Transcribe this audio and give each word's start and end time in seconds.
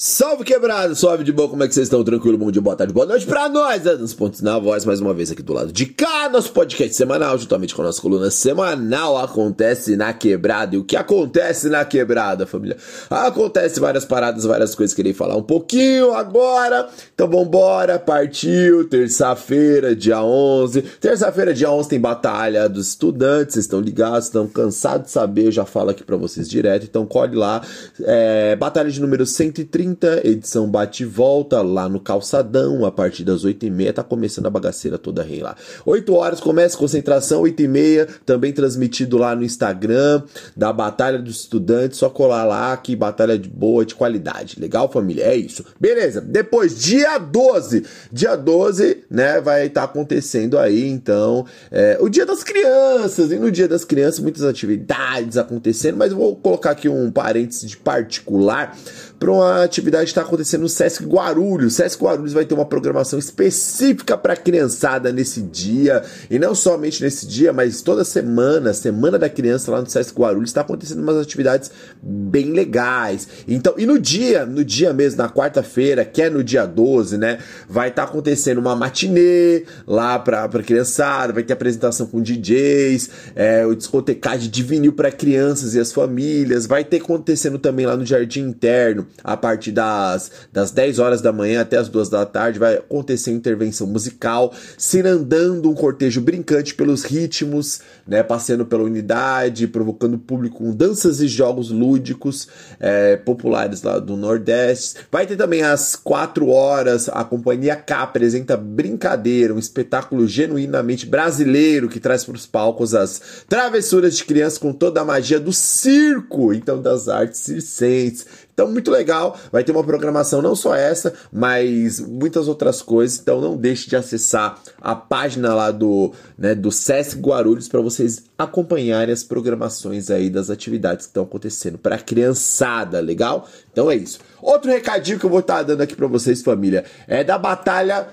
Salve 0.00 0.44
quebrado, 0.44 0.94
suave 0.94 1.24
de 1.24 1.32
boa, 1.32 1.48
como 1.48 1.64
é 1.64 1.66
que 1.66 1.74
vocês 1.74 1.86
estão? 1.86 2.04
Tranquilo, 2.04 2.38
bom 2.38 2.52
dia, 2.52 2.62
boa 2.62 2.76
tarde, 2.76 2.92
boa 2.92 3.04
noite 3.04 3.26
pra 3.26 3.48
nós, 3.48 3.82
nos 3.98 4.14
pontos 4.14 4.40
na 4.40 4.56
voz, 4.56 4.84
mais 4.84 5.00
uma 5.00 5.12
vez 5.12 5.32
aqui 5.32 5.42
do 5.42 5.52
lado 5.52 5.72
de 5.72 5.86
cá, 5.86 6.17
nosso 6.30 6.52
podcast 6.52 6.94
semanal, 6.94 7.38
juntamente 7.38 7.74
com 7.74 7.82
a 7.82 7.86
nossa 7.86 8.00
coluna 8.00 8.30
semanal, 8.30 9.16
acontece 9.16 9.96
na 9.96 10.12
quebrada. 10.12 10.76
E 10.76 10.78
o 10.78 10.84
que 10.84 10.96
acontece 10.96 11.68
na 11.68 11.84
quebrada, 11.84 12.46
família? 12.46 12.76
Acontece 13.08 13.80
várias 13.80 14.04
paradas, 14.04 14.44
várias 14.44 14.74
coisas, 14.74 14.94
queria 14.94 15.14
falar 15.14 15.36
um 15.36 15.42
pouquinho 15.42 16.12
agora, 16.12 16.88
então 17.14 17.28
vambora, 17.28 17.98
partiu, 17.98 18.88
terça-feira, 18.88 19.94
dia 19.96 20.22
11, 20.22 20.82
terça-feira, 21.00 21.54
dia 21.54 21.70
11 21.70 21.88
tem 21.88 22.00
batalha 22.00 22.68
dos 22.68 22.88
estudantes, 22.88 23.54
vocês 23.54 23.64
estão 23.64 23.80
ligados, 23.80 24.26
estão 24.26 24.46
cansados 24.46 25.06
de 25.06 25.12
saber, 25.12 25.46
eu 25.46 25.52
já 25.52 25.64
falo 25.64 25.90
aqui 25.90 26.04
pra 26.04 26.16
vocês 26.16 26.48
direto, 26.48 26.84
então 26.84 27.06
colhe 27.06 27.36
lá, 27.36 27.62
é, 28.02 28.54
batalha 28.56 28.90
de 28.90 29.00
número 29.00 29.24
130, 29.24 30.26
edição 30.26 30.68
bate 30.68 31.02
e 31.02 31.06
volta 31.06 31.62
lá 31.62 31.88
no 31.88 32.00
Calçadão, 32.00 32.84
a 32.84 32.92
partir 32.92 33.24
das 33.24 33.44
8h30, 33.44 33.92
tá 33.92 34.02
começando 34.02 34.46
a 34.46 34.50
bagaceira 34.50 34.98
toda 34.98 35.22
rei 35.22 35.40
lá. 35.40 35.56
8 35.86 36.17
horas 36.18 36.40
começa 36.40 36.76
a 36.76 36.78
concentração, 36.78 37.42
8h30, 37.42 38.08
também 38.26 38.52
transmitido 38.52 39.16
lá 39.16 39.34
no 39.34 39.44
Instagram, 39.44 40.22
da 40.56 40.72
Batalha 40.72 41.18
dos 41.18 41.40
Estudantes, 41.40 41.98
só 41.98 42.10
colar 42.10 42.44
lá 42.44 42.76
que 42.76 42.94
batalha 42.94 43.38
de 43.38 43.48
boa, 43.48 43.84
de 43.84 43.94
qualidade. 43.94 44.60
Legal, 44.60 44.90
família? 44.90 45.24
É 45.24 45.36
isso. 45.36 45.64
Beleza, 45.80 46.20
depois, 46.20 46.78
dia 46.78 47.18
12, 47.18 47.84
dia 48.12 48.36
12, 48.36 49.04
né, 49.10 49.40
vai 49.40 49.66
estar 49.66 49.82
tá 49.82 49.84
acontecendo 49.86 50.58
aí, 50.58 50.88
então, 50.88 51.46
é, 51.70 51.96
o 52.00 52.08
Dia 52.08 52.26
das 52.26 52.42
Crianças, 52.42 53.30
e 53.32 53.36
no 53.36 53.50
Dia 53.50 53.68
das 53.68 53.84
Crianças, 53.84 54.20
muitas 54.20 54.42
atividades 54.42 55.36
acontecendo, 55.36 55.96
mas 55.96 56.12
vou 56.12 56.36
colocar 56.36 56.70
aqui 56.70 56.88
um 56.88 57.10
parênteses 57.10 57.70
de 57.70 57.76
particular, 57.76 58.76
para 59.18 59.30
uma 59.30 59.64
atividade 59.64 60.04
que 60.04 60.10
está 60.10 60.22
acontecendo 60.22 60.62
no 60.62 60.68
Sesc 60.68 61.04
Guarulhos. 61.04 61.74
Sesc 61.74 62.02
Guarulhos 62.02 62.32
vai 62.32 62.44
ter 62.44 62.54
uma 62.54 62.64
programação 62.64 63.18
específica 63.18 64.16
para 64.16 64.36
criançada 64.36 65.12
nesse 65.12 65.42
dia, 65.42 66.02
e 66.30 66.38
não 66.38 66.54
somente 66.54 67.02
nesse 67.02 67.26
dia, 67.26 67.52
mas 67.52 67.82
toda 67.82 68.04
semana, 68.04 68.72
Semana 68.72 69.18
da 69.18 69.28
Criança 69.28 69.70
lá 69.70 69.80
no 69.80 69.88
Sesc 69.88 70.18
Guarulhos, 70.18 70.50
está 70.50 70.60
acontecendo 70.60 71.02
umas 71.02 71.16
atividades 71.16 71.70
bem 72.02 72.52
legais. 72.52 73.28
Então, 73.46 73.74
e 73.76 73.86
no 73.86 73.98
dia, 73.98 74.46
no 74.46 74.64
dia 74.64 74.92
mesmo, 74.92 75.18
na 75.18 75.28
quarta-feira, 75.28 76.04
que 76.04 76.22
é 76.22 76.30
no 76.30 76.42
dia 76.42 76.66
12, 76.66 77.18
né, 77.18 77.38
vai 77.68 77.88
estar 77.88 78.04
tá 78.04 78.08
acontecendo 78.08 78.58
uma 78.58 78.74
matinê 78.74 79.64
lá 79.86 80.18
para 80.18 80.48
criançada, 80.62 81.32
vai 81.32 81.42
ter 81.42 81.52
apresentação 81.52 82.06
com 82.06 82.20
DJs, 82.20 83.10
é, 83.34 83.66
o 83.66 83.74
discotecagem 83.74 84.50
de 84.50 84.62
vinil 84.62 84.92
para 84.92 85.10
crianças 85.10 85.74
e 85.74 85.80
as 85.80 85.92
famílias, 85.92 86.66
vai 86.66 86.84
ter 86.84 86.98
acontecendo 86.98 87.58
também 87.58 87.86
lá 87.86 87.96
no 87.96 88.04
Jardim 88.04 88.42
Interno 88.42 89.06
a 89.22 89.36
partir 89.36 89.72
das, 89.72 90.30
das 90.52 90.70
10 90.70 90.98
horas 90.98 91.20
da 91.20 91.32
manhã 91.32 91.60
até 91.60 91.76
as 91.76 91.88
2 91.88 92.08
da 92.08 92.24
tarde, 92.24 92.58
vai 92.58 92.76
acontecer 92.76 93.30
intervenção 93.30 93.86
musical, 93.86 94.52
cirandando 94.76 95.70
um 95.70 95.74
cortejo 95.88 96.20
brincante 96.20 96.74
pelos 96.74 97.02
ritmos, 97.02 97.80
né, 98.06 98.22
passeando 98.22 98.66
pela 98.66 98.82
unidade, 98.82 99.66
provocando 99.66 100.18
público 100.18 100.58
com 100.58 100.70
danças 100.70 101.22
e 101.22 101.26
jogos 101.26 101.70
lúdicos 101.70 102.46
é, 102.78 103.16
populares 103.16 103.82
lá 103.82 103.98
do 103.98 104.14
Nordeste. 104.14 104.96
Vai 105.10 105.26
ter 105.26 105.36
também 105.36 105.62
às 105.62 105.96
4 105.96 106.46
horas 106.48 107.08
a 107.08 107.24
Companhia 107.24 107.74
K 107.74 108.02
apresenta 108.02 108.54
Brincadeira, 108.54 109.54
um 109.54 109.58
espetáculo 109.58 110.28
genuinamente 110.28 111.06
brasileiro 111.06 111.88
que 111.88 112.00
traz 112.00 112.22
para 112.22 112.34
os 112.34 112.44
palcos 112.44 112.94
as 112.94 113.44
travessuras 113.48 114.14
de 114.14 114.24
crianças 114.24 114.58
com 114.58 114.74
toda 114.74 115.00
a 115.00 115.04
magia 115.06 115.40
do 115.40 115.54
circo, 115.54 116.52
então 116.52 116.82
das 116.82 117.08
artes 117.08 117.40
circenses. 117.40 118.26
Então, 118.58 118.72
muito 118.72 118.90
legal. 118.90 119.38
Vai 119.52 119.62
ter 119.62 119.70
uma 119.70 119.84
programação 119.84 120.42
não 120.42 120.56
só 120.56 120.74
essa, 120.74 121.14
mas 121.32 122.00
muitas 122.00 122.48
outras 122.48 122.82
coisas. 122.82 123.16
Então, 123.16 123.40
não 123.40 123.56
deixe 123.56 123.88
de 123.88 123.94
acessar 123.94 124.60
a 124.80 124.96
página 124.96 125.54
lá 125.54 125.70
do, 125.70 126.12
né, 126.36 126.56
do 126.56 126.72
Sesc 126.72 127.20
Guarulhos 127.20 127.68
para 127.68 127.80
vocês 127.80 128.24
acompanharem 128.36 129.12
as 129.12 129.22
programações 129.22 130.10
aí 130.10 130.28
das 130.28 130.50
atividades 130.50 131.06
que 131.06 131.10
estão 131.10 131.22
acontecendo 131.22 131.78
para 131.78 131.94
a 131.94 132.00
criançada, 132.00 132.98
legal? 132.98 133.48
Então 133.70 133.88
é 133.88 133.94
isso. 133.94 134.18
Outro 134.42 134.72
recadinho 134.72 135.20
que 135.20 135.26
eu 135.26 135.30
vou 135.30 135.38
estar 135.38 135.58
tá 135.58 135.62
dando 135.62 135.82
aqui 135.82 135.94
para 135.94 136.08
vocês, 136.08 136.42
família, 136.42 136.84
é 137.06 137.22
da 137.22 137.38
batalha 137.38 138.08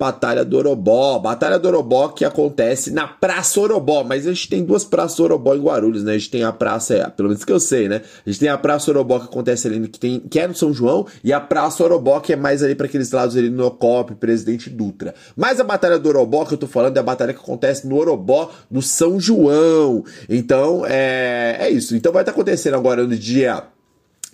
Batalha 0.00 0.46
do 0.46 0.56
Orobó. 0.56 1.18
Batalha 1.18 1.58
do 1.58 1.68
Orobó 1.68 2.08
que 2.08 2.24
acontece 2.24 2.90
na 2.90 3.06
Praça 3.06 3.60
Orobó. 3.60 4.02
Mas 4.02 4.26
a 4.26 4.32
gente 4.32 4.48
tem 4.48 4.64
duas 4.64 4.82
praças 4.82 5.20
Orobó 5.20 5.54
em 5.54 5.60
Guarulhos, 5.60 6.02
né? 6.02 6.12
A 6.12 6.18
gente 6.18 6.30
tem 6.30 6.42
a 6.42 6.50
praça, 6.50 7.12
pelo 7.14 7.28
menos 7.28 7.44
que 7.44 7.52
eu 7.52 7.60
sei, 7.60 7.86
né? 7.86 8.00
A 8.24 8.30
gente 8.30 8.40
tem 8.40 8.48
a 8.48 8.56
Praça 8.56 8.90
Orobó 8.90 9.18
que 9.18 9.26
acontece 9.26 9.68
ali, 9.68 9.86
que, 9.88 10.00
tem, 10.00 10.18
que 10.20 10.40
é 10.40 10.48
no 10.48 10.54
São 10.54 10.72
João, 10.72 11.06
e 11.22 11.34
a 11.34 11.40
Praça 11.40 11.84
Orobó 11.84 12.18
que 12.18 12.32
é 12.32 12.36
mais 12.36 12.62
ali 12.62 12.74
para 12.74 12.86
aqueles 12.86 13.10
lados 13.10 13.36
ali 13.36 13.50
no 13.50 13.66
Ocop, 13.66 14.14
Presidente 14.14 14.70
Dutra. 14.70 15.14
Mas 15.36 15.60
a 15.60 15.64
Batalha 15.64 15.98
do 15.98 16.08
Orobó 16.08 16.46
que 16.46 16.54
eu 16.54 16.58
tô 16.58 16.66
falando 16.66 16.96
é 16.96 17.00
a 17.00 17.02
batalha 17.02 17.34
que 17.34 17.40
acontece 17.40 17.86
no 17.86 17.96
Orobó, 17.96 18.50
no 18.70 18.80
São 18.80 19.20
João. 19.20 20.02
Então, 20.30 20.84
é, 20.86 21.58
é 21.60 21.70
isso. 21.70 21.94
Então 21.94 22.10
vai 22.10 22.22
estar 22.22 22.32
tá 22.32 22.36
acontecendo 22.36 22.74
agora 22.74 23.04
no 23.04 23.16
dia 23.16 23.64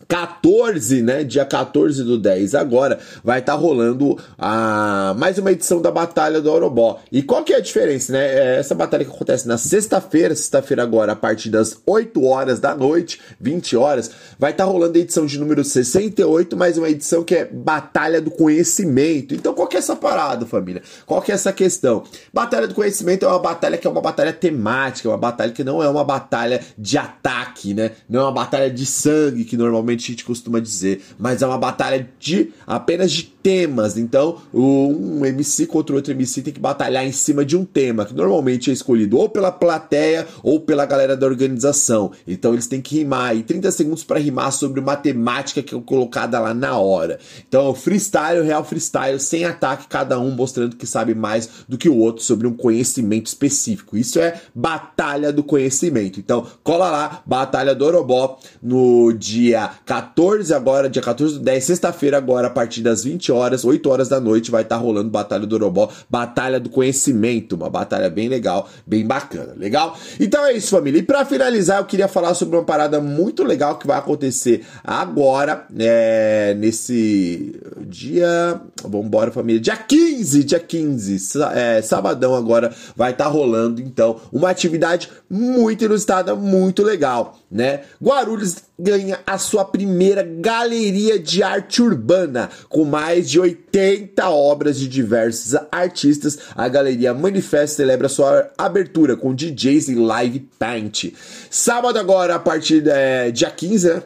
14, 0.09 1.03
né? 1.03 1.25
Dia 1.25 1.45
14 1.45 2.05
do 2.05 2.19
10 2.19 2.55
agora 2.55 2.99
vai 3.25 3.41
estar 3.41 3.55
tá 3.55 3.59
rolando 3.59 4.17
a 4.39 5.15
mais 5.19 5.39
uma 5.39 5.53
edição 5.53 5.81
da 5.81 5.91
Batalha 5.91 6.41
do 6.41 6.51
Orobó. 6.51 7.01
E 7.11 7.23
qual 7.23 7.43
que 7.43 7.53
é 7.53 7.57
a 7.57 7.61
diferença, 7.61 8.13
né? 8.13 8.27
É 8.27 8.57
essa 8.59 8.75
batalha 8.75 9.05
que 9.05 9.11
acontece 9.11 9.49
na 9.49 9.59
sexta-feira, 9.59 10.35
sexta-feira 10.35 10.83
agora, 10.83 11.13
a 11.13 11.17
partir 11.17 11.51
das 11.51 11.81
8 11.85 12.25
horas 12.25 12.61
da 12.61 12.75
noite, 12.75 13.21
20 13.41 13.77
horas, 13.77 14.11
vai 14.39 14.53
estar 14.53 14.65
tá 14.65 14.71
rolando 14.71 14.97
a 14.97 15.01
edição 15.01 15.27
de 15.27 15.39
número 15.39 15.65
68, 15.65 16.57
mais 16.57 16.79
uma 16.79 16.89
edição 16.89 17.25
que 17.25 17.35
é 17.35 17.45
Batalha 17.45 18.21
do 18.21 18.31
Conhecimento. 18.31 19.35
Então, 19.35 19.55
qual 19.55 19.67
que 19.67 19.77
é 19.77 19.79
essa 19.79 19.97
parada, 19.97 20.47
família? 20.47 20.83
Qual 21.05 21.21
que 21.21 21.33
é 21.33 21.35
essa 21.35 21.53
questão? 21.53 22.05
Batalha 22.33 22.69
do 22.69 22.75
Conhecimento 22.75 23.25
é 23.25 23.29
uma 23.29 23.39
batalha 23.39 23.77
que 23.77 23.87
é 23.87 23.91
uma 23.91 24.01
batalha 24.01 24.33
temática, 24.33 25.09
é 25.09 25.11
uma 25.11 25.19
batalha 25.19 25.53
que 25.53 25.65
não 25.65 25.83
é 25.83 25.89
uma 25.89 26.05
batalha 26.05 26.61
de 26.79 26.97
ataque, 26.97 27.75
né? 27.75 27.93
Não 28.09 28.21
é 28.21 28.23
uma 28.25 28.33
batalha 28.33 28.71
de 28.71 28.87
sangue 28.87 29.45
que 29.45 29.57
normalmente 29.57 29.96
gente 30.03 30.25
costuma 30.25 30.61
dizer, 30.61 31.03
mas 31.19 31.43
é 31.43 31.47
uma 31.47 31.59
batalha 31.59 32.09
de 32.19 32.51
apenas 32.67 33.13
de 33.13 33.25
temas. 33.25 33.97
Então, 33.97 34.39
um 34.53 35.25
MC 35.25 35.67
contra 35.67 35.95
outro 35.95 36.13
MC 36.13 36.43
tem 36.43 36.53
que 36.53 36.61
batalhar 36.61 37.07
em 37.07 37.13
cima 37.13 37.45
de 37.45 37.57
um 37.57 37.65
tema, 37.65 38.05
que 38.05 38.15
normalmente 38.15 38.71
é 38.71 38.73
escolhido 38.73 39.19
ou 39.19 39.29
pela 39.29 39.53
plateia 39.53 40.27
ou 40.43 40.61
pela 40.61 40.85
galera 40.85 41.17
da 41.17 41.27
organização. 41.27 42.11
Então, 42.27 42.53
eles 42.53 42.67
têm 42.67 42.81
que 42.81 42.99
rimar 42.99 43.37
e 43.37 43.43
30 43.43 43.71
segundos 43.71 44.05
para 44.05 44.19
rimar 44.19 44.53
sobre 44.53 44.81
uma 44.81 44.97
temática 44.97 45.63
que 45.63 45.75
é 45.75 45.81
colocada 45.81 46.41
lá 46.41 46.53
na 46.53 46.77
hora. 46.77 47.19
Então, 47.49 47.75
freestyle, 47.75 48.43
real 48.43 48.65
freestyle, 48.65 49.21
sem 49.21 49.45
ataque, 49.45 49.87
cada 49.89 50.19
um 50.19 50.31
mostrando 50.31 50.77
que 50.77 50.87
sabe 50.87 51.15
mais 51.15 51.49
do 51.69 51.79
que 51.79 51.89
o 51.89 51.97
outro 51.97 52.25
sobre 52.25 52.47
um 52.47 52.53
conhecimento 52.53 53.27
específico. 53.27 53.97
Isso 53.97 54.19
é 54.19 54.41
batalha 54.55 55.33
do 55.33 55.45
conhecimento. 55.45 56.19
Então, 56.19 56.47
cola 56.65 56.91
lá, 56.91 57.23
Batalha 57.25 57.75
do 57.75 57.85
Orobó 57.85 58.39
no 58.63 59.13
dia 59.13 59.71
14 59.87 60.53
agora, 60.53 60.91
dia 60.91 61.01
14 61.01 61.35
do 61.35 61.41
10, 61.45 61.63
sexta-feira 61.63 62.19
agora, 62.19 62.49
a 62.49 62.51
partir 62.51 62.83
das 62.83 63.05
20 63.05 63.31
horas, 63.31 63.65
8 63.65 63.89
horas 63.89 64.09
da 64.09 64.19
noite, 64.19 64.51
vai 64.51 64.63
estar 64.63 64.77
tá 64.77 64.83
rolando 64.83 65.09
Batalha 65.09 65.47
do 65.47 65.55
Orobó, 65.55 65.89
Batalha 66.11 66.59
do 66.59 66.69
Conhecimento, 66.69 67.55
uma 67.55 67.71
batalha 67.71 68.11
bem 68.11 68.29
legal, 68.29 68.69
bem 68.85 69.07
bacana, 69.07 69.55
legal? 69.57 69.97
Então 70.19 70.45
é 70.45 70.55
isso, 70.55 70.71
família. 70.71 70.99
E 70.99 71.05
para 71.05 71.25
finalizar, 71.25 71.79
eu 71.79 71.85
queria 71.85 72.09
falar 72.09 72.35
sobre 72.35 72.57
uma 72.57 72.65
parada 72.65 73.01
muito 73.01 73.45
legal 73.45 73.79
que 73.79 73.87
vai 73.87 73.97
acontecer 73.97 74.67
agora, 74.83 75.65
é, 75.79 76.57
nesse 76.59 77.55
dia, 77.87 78.61
vambora 78.85 79.31
família, 79.31 79.61
dia 79.61 79.77
15, 79.77 80.45
dia 80.45 80.59
15, 80.59 81.39
é, 81.55 81.81
sabadão 81.83 82.35
agora, 82.35 82.75
vai 82.95 83.13
estar 83.13 83.25
tá 83.25 83.31
rolando, 83.31 83.81
então, 83.81 84.21
uma 84.33 84.51
atividade 84.51 85.09
muito 85.31 85.85
inusitada, 85.85 86.35
muito 86.35 86.83
legal, 86.83 87.39
né? 87.51 87.83
Guarulhos 88.03 88.57
ganha 88.79 89.19
a 89.27 89.39
sua 89.39 89.65
primeira 89.65 90.23
galeria 90.23 91.19
de 91.19 91.43
arte 91.43 91.81
urbana, 91.81 92.51
com 92.69 92.85
mais 92.85 93.31
de 93.31 93.41
80 93.41 94.29
obras 94.29 94.79
de 94.79 94.89
diversos 94.89 95.55
artistas. 95.73 96.39
A 96.55 96.69
galeria 96.69 97.15
Manifesto 97.15 97.77
celebra 97.77 98.09
sua 98.09 98.51
abertura 98.59 99.17
com 99.17 99.35
DJs 99.35 99.89
e 99.89 99.95
live 99.95 100.41
paint. 100.59 101.15
Sábado 101.51 101.99
agora, 101.99 102.35
a 102.35 102.39
partir 102.39 102.83
de 102.83 102.91
é, 102.91 103.31
dia 103.31 103.51
15, 103.51 103.89
né? 103.89 104.03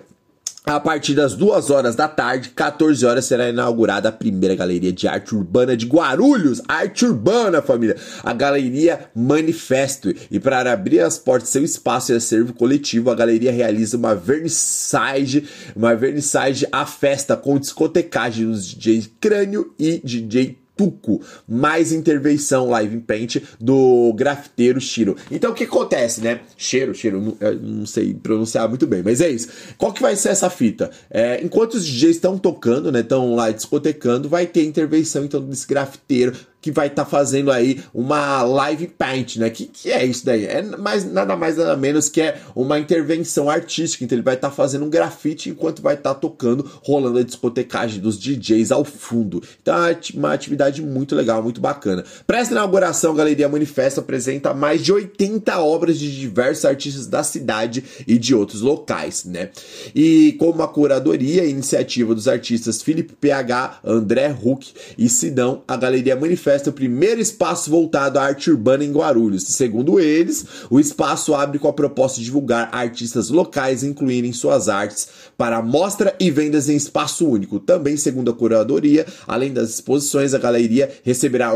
A 0.66 0.78
partir 0.78 1.14
das 1.14 1.34
2 1.34 1.70
horas 1.70 1.96
da 1.96 2.06
tarde, 2.06 2.50
14 2.50 3.04
horas, 3.06 3.24
será 3.24 3.48
inaugurada 3.48 4.10
a 4.10 4.12
primeira 4.12 4.54
galeria 4.54 4.92
de 4.92 5.08
arte 5.08 5.34
urbana 5.34 5.76
de 5.76 5.86
Guarulhos. 5.86 6.60
Arte 6.68 7.06
urbana, 7.06 7.62
família. 7.62 7.96
A 8.22 8.32
galeria 8.32 9.10
Manifesto. 9.14 10.12
E 10.30 10.38
para 10.38 10.70
abrir 10.70 11.00
as 11.00 11.18
portas 11.18 11.48
seu 11.48 11.64
espaço 11.64 12.12
e 12.12 12.16
acervo 12.16 12.52
coletivo, 12.52 13.10
a 13.10 13.14
galeria 13.14 13.50
realiza 13.50 13.96
uma 13.96 14.14
vernissage, 14.14 15.48
uma 15.74 15.94
vernissage 15.96 16.66
à 16.70 16.84
festa 16.84 17.36
com 17.36 17.58
discotecagem 17.58 18.46
dos 18.46 18.66
DJ 18.66 19.10
Crânio 19.18 19.74
e 19.78 20.00
DJ 20.04 20.59
Tuco, 20.80 21.20
mais 21.46 21.92
intervenção 21.92 22.70
live 22.70 22.96
em 22.96 23.00
paint 23.00 23.36
do 23.60 24.14
grafiteiro 24.14 24.80
Shiro. 24.80 25.14
Então 25.30 25.50
o 25.50 25.54
que 25.54 25.64
acontece, 25.64 26.22
né? 26.22 26.40
Cheiro, 26.56 26.94
cheiro, 26.94 27.36
não, 27.60 27.84
sei 27.84 28.14
pronunciar 28.14 28.66
muito 28.66 28.86
bem, 28.86 29.02
mas 29.02 29.20
é 29.20 29.28
isso. 29.28 29.48
Qual 29.76 29.92
que 29.92 30.00
vai 30.00 30.16
ser 30.16 30.30
essa 30.30 30.48
fita? 30.48 30.90
É, 31.10 31.44
enquanto 31.44 31.74
os 31.74 31.84
DJs 31.84 32.16
estão 32.16 32.38
tocando, 32.38 32.90
né? 32.90 33.00
Estão 33.00 33.34
lá 33.34 33.50
discotecando, 33.50 34.26
vai 34.26 34.46
ter 34.46 34.64
intervenção 34.64 35.22
então 35.22 35.42
desse 35.42 35.66
grafiteiro 35.66 36.32
que 36.60 36.70
vai 36.70 36.88
estar 36.88 37.04
tá 37.04 37.10
fazendo 37.10 37.50
aí 37.50 37.82
uma 37.94 38.42
live 38.42 38.86
paint, 38.88 39.36
né? 39.36 39.50
Que, 39.50 39.66
que 39.66 39.90
é 39.90 40.04
isso 40.04 40.24
daí? 40.24 40.46
É 40.46 40.62
mais, 40.62 41.10
nada 41.10 41.36
mais 41.36 41.56
nada 41.56 41.76
menos 41.76 42.08
que 42.08 42.20
é 42.20 42.40
uma 42.54 42.78
intervenção 42.78 43.48
artística. 43.48 44.04
Então 44.04 44.16
ele 44.16 44.24
vai 44.24 44.34
estar 44.34 44.50
tá 44.50 44.54
fazendo 44.54 44.84
um 44.84 44.90
grafite 44.90 45.50
enquanto 45.50 45.82
vai 45.82 45.94
estar 45.94 46.14
tá 46.14 46.20
tocando, 46.20 46.68
rolando 46.82 47.18
a 47.18 47.22
discotecagem 47.22 48.00
dos 48.00 48.18
DJs 48.18 48.70
ao 48.70 48.84
fundo. 48.84 49.42
Então 49.62 49.74
é 49.86 49.98
uma 50.14 50.32
atividade 50.32 50.82
muito 50.82 51.14
legal, 51.14 51.42
muito 51.42 51.60
bacana. 51.60 52.04
Para 52.26 52.38
essa 52.38 52.52
inauguração, 52.52 53.12
a 53.12 53.16
Galeria 53.16 53.48
Manifesto 53.48 54.00
apresenta 54.00 54.52
mais 54.52 54.82
de 54.82 54.92
80 54.92 55.58
obras 55.60 55.98
de 55.98 56.18
diversos 56.18 56.64
artistas 56.64 57.06
da 57.06 57.22
cidade 57.22 57.84
e 58.06 58.18
de 58.18 58.34
outros 58.34 58.60
locais, 58.60 59.24
né? 59.24 59.50
E 59.94 60.32
com 60.38 60.50
uma 60.50 60.68
curadoria 60.68 61.44
e 61.44 61.50
iniciativa 61.50 62.14
dos 62.14 62.28
artistas 62.28 62.82
Felipe 62.82 63.14
PH, 63.14 63.80
André 63.84 64.34
Huck 64.42 64.72
e 64.98 65.08
Sidão, 65.08 65.62
a 65.66 65.76
Galeria 65.76 66.16
Manifesto 66.16 66.49
manifesta 66.50 66.70
o 66.70 66.72
primeiro 66.72 67.20
espaço 67.20 67.70
voltado 67.70 68.18
à 68.18 68.24
arte 68.24 68.50
urbana 68.50 68.84
em 68.84 68.90
Guarulhos. 68.90 69.44
Segundo 69.44 70.00
eles, 70.00 70.44
o 70.68 70.80
espaço 70.80 71.32
abre 71.34 71.60
com 71.60 71.68
a 71.68 71.72
proposta 71.72 72.18
de 72.18 72.24
divulgar 72.24 72.68
artistas 72.72 73.30
locais 73.30 73.84
incluírem 73.84 74.32
suas 74.32 74.68
artes 74.68 75.08
para 75.38 75.62
mostra 75.62 76.14
e 76.18 76.30
vendas 76.30 76.68
em 76.68 76.74
espaço 76.74 77.26
único. 77.28 77.60
Também, 77.60 77.96
segundo 77.96 78.30
a 78.30 78.34
curadoria, 78.34 79.06
além 79.28 79.52
das 79.52 79.70
exposições, 79.70 80.34
a 80.34 80.38
galeria 80.38 80.90
receberá 81.04 81.52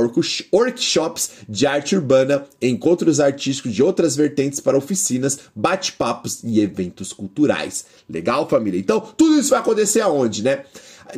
workshops 0.52 1.30
de 1.48 1.66
arte 1.66 1.96
urbana, 1.96 2.44
encontros 2.62 3.18
artísticos 3.18 3.72
de 3.72 3.82
outras 3.82 4.14
vertentes 4.14 4.60
para 4.60 4.78
oficinas, 4.78 5.40
bate-papos 5.56 6.40
e 6.44 6.60
eventos 6.60 7.12
culturais. 7.12 7.84
Legal, 8.08 8.48
família? 8.48 8.78
Então, 8.78 9.00
tudo 9.00 9.40
isso 9.40 9.50
vai 9.50 9.58
acontecer 9.58 10.00
aonde, 10.02 10.42
né? 10.44 10.62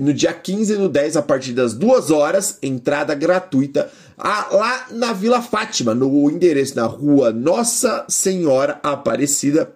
No 0.01 0.13
dia 0.13 0.33
15 0.33 0.77
do 0.77 0.89
10, 0.89 1.17
a 1.17 1.23
partir 1.23 1.53
das 1.53 1.75
2 1.75 2.11
horas, 2.11 2.59
entrada 2.63 3.15
gratuita 3.15 3.91
lá 4.19 4.87
na 4.91 5.13
Vila 5.13 5.43
Fátima, 5.43 5.95
no 5.95 6.31
endereço 6.31 6.77
na 6.77 6.87
rua 6.87 7.33
Nossa 7.33 8.05
Senhora 8.09 8.81
Aparecida. 8.83 9.73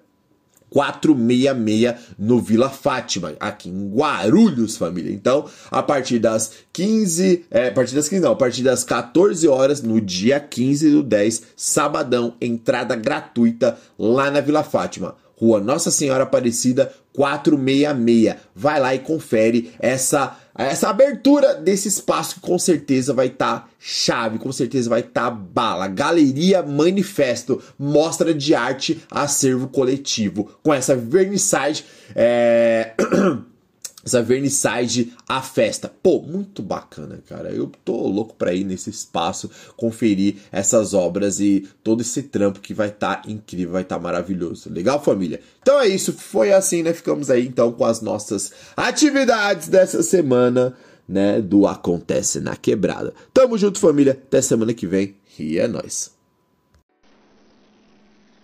466 0.71 1.95
no 2.17 2.41
Vila 2.41 2.71
Fátima, 2.71 3.35
aqui 3.41 3.69
em 3.69 3.93
Guarulhos, 3.93 4.77
família. 4.77 5.13
Então, 5.13 5.45
a 5.71 5.83
partir 5.83 6.21
das 6.21 6.53
15, 6.73 7.47
é, 7.51 7.69
a 7.69 7.73
partir 7.73 7.95
das 7.97 8.09
15 8.09 8.23
não, 8.23 8.33
a 8.33 8.37
partir 8.37 8.63
das 8.63 8.85
14 8.85 9.47
horas, 9.49 9.83
no 9.83 10.01
dia 10.01 10.39
15 10.39 10.91
do 10.91 11.03
10, 11.03 11.43
sabadão, 11.57 12.35
entrada 12.41 12.95
gratuita 12.95 13.77
lá 13.99 14.31
na 14.31 14.41
Vila 14.41 14.63
Fátima. 14.63 15.17
Rua 15.37 15.59
Nossa 15.59 15.91
Senhora 15.91 16.25
Aparecida, 16.25 16.93
466. 17.15 18.37
Vai 18.55 18.81
lá 18.81 18.95
e 18.95 18.99
confere 18.99 19.73
essa 19.79 20.37
essa 20.55 20.91
abertura 20.91 21.55
desse 21.55 21.89
espaço 21.89 22.35
que 22.35 22.41
com 22.41 22.59
certeza 22.59 23.15
vai 23.15 23.29
estar 23.29 23.61
tá 23.61 23.69
chave, 23.79 24.39
com 24.39 24.53
certeza 24.53 24.91
vai 24.91 25.01
estar 25.01 25.25
tá 25.25 25.31
bala. 25.31 25.89
Galeria 25.89 26.63
Manifesto, 26.63 27.63
mostra 27.79 28.35
de 28.35 28.55
arte, 28.55 29.03
acervo 29.11 29.69
coletivo, 29.69 30.51
com 30.63 30.75
essa 30.75 30.95
vernissage 30.95 31.85
é... 32.15 32.95
essa 34.05 34.23
vernissage 34.23 35.13
à 35.29 35.43
festa. 35.43 35.93
Pô, 36.03 36.21
muito 36.21 36.63
bacana, 36.63 37.23
cara. 37.29 37.51
Eu 37.51 37.71
tô 37.85 38.07
louco 38.07 38.35
para 38.35 38.55
ir 38.55 38.65
nesse 38.65 38.91
espaço, 38.91 39.51
conferir 39.77 40.37
essas 40.51 40.95
obras 40.95 41.41
e 41.41 41.69
todo 41.85 42.01
esse 42.01 42.23
trampo 42.23 42.61
que 42.61 42.73
vai 42.73 42.89
estar 42.89 43.23
tá 43.23 43.31
incrível, 43.31 43.73
vai 43.73 43.83
estar 43.83 43.97
tá 43.97 44.03
maravilhoso. 44.03 44.73
Legal, 44.73 45.03
família? 45.03 45.41
Então 45.61 45.81
é 45.81 45.89
isso, 45.89 46.13
foi 46.13 46.53
assim, 46.53 46.83
né? 46.83 46.93
Ficamos 46.93 47.31
aí 47.31 47.47
então 47.47 47.73
com 47.73 47.85
as 47.85 48.01
nossas 48.01 48.53
atividades 48.77 49.69
dessa 49.69 50.03
semana, 50.03 50.75
né, 51.07 51.41
do 51.41 51.67
Acontece 51.67 52.41
na 52.41 52.57
Quebrada. 52.57 53.13
Tamo 53.35 53.59
junto, 53.59 53.79
família. 53.79 54.13
Até 54.13 54.41
semana 54.41 54.73
que 54.73 54.87
vem 54.87 55.17
e 55.39 55.59
é 55.59 55.67
nóis. 55.67 56.15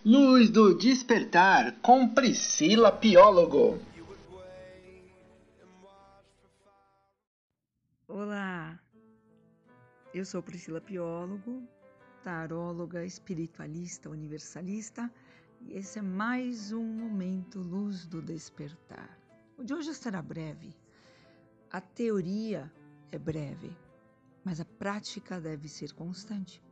Luz 0.05 0.51
do 0.51 0.75
Despertar 0.75 1.77
com 1.83 2.09
Priscila 2.09 2.93
Piólogo. 2.93 3.79
Olá, 8.19 8.81
eu 10.15 10.25
sou 10.25 10.43
Priscila 10.43 10.81
Piólogo, 10.81 11.69
taróloga, 12.23 13.05
espiritualista, 13.05 14.09
universalista, 14.09 15.13
e 15.61 15.75
esse 15.75 15.99
é 15.99 16.03
mais 16.03 16.73
um 16.73 16.83
momento 16.83 17.59
Luz 17.59 18.07
do 18.07 18.23
Despertar. 18.23 19.19
O 19.59 19.63
de 19.63 19.75
hoje 19.75 19.93
será 19.93 20.23
breve. 20.23 20.75
A 21.71 21.79
teoria 21.79 22.73
é 23.13 23.19
breve, 23.19 23.77
mas 24.43 24.63
a 24.63 24.65
prática 24.65 25.39
deve 25.39 25.69
ser 25.69 25.93
constante. 25.93 26.65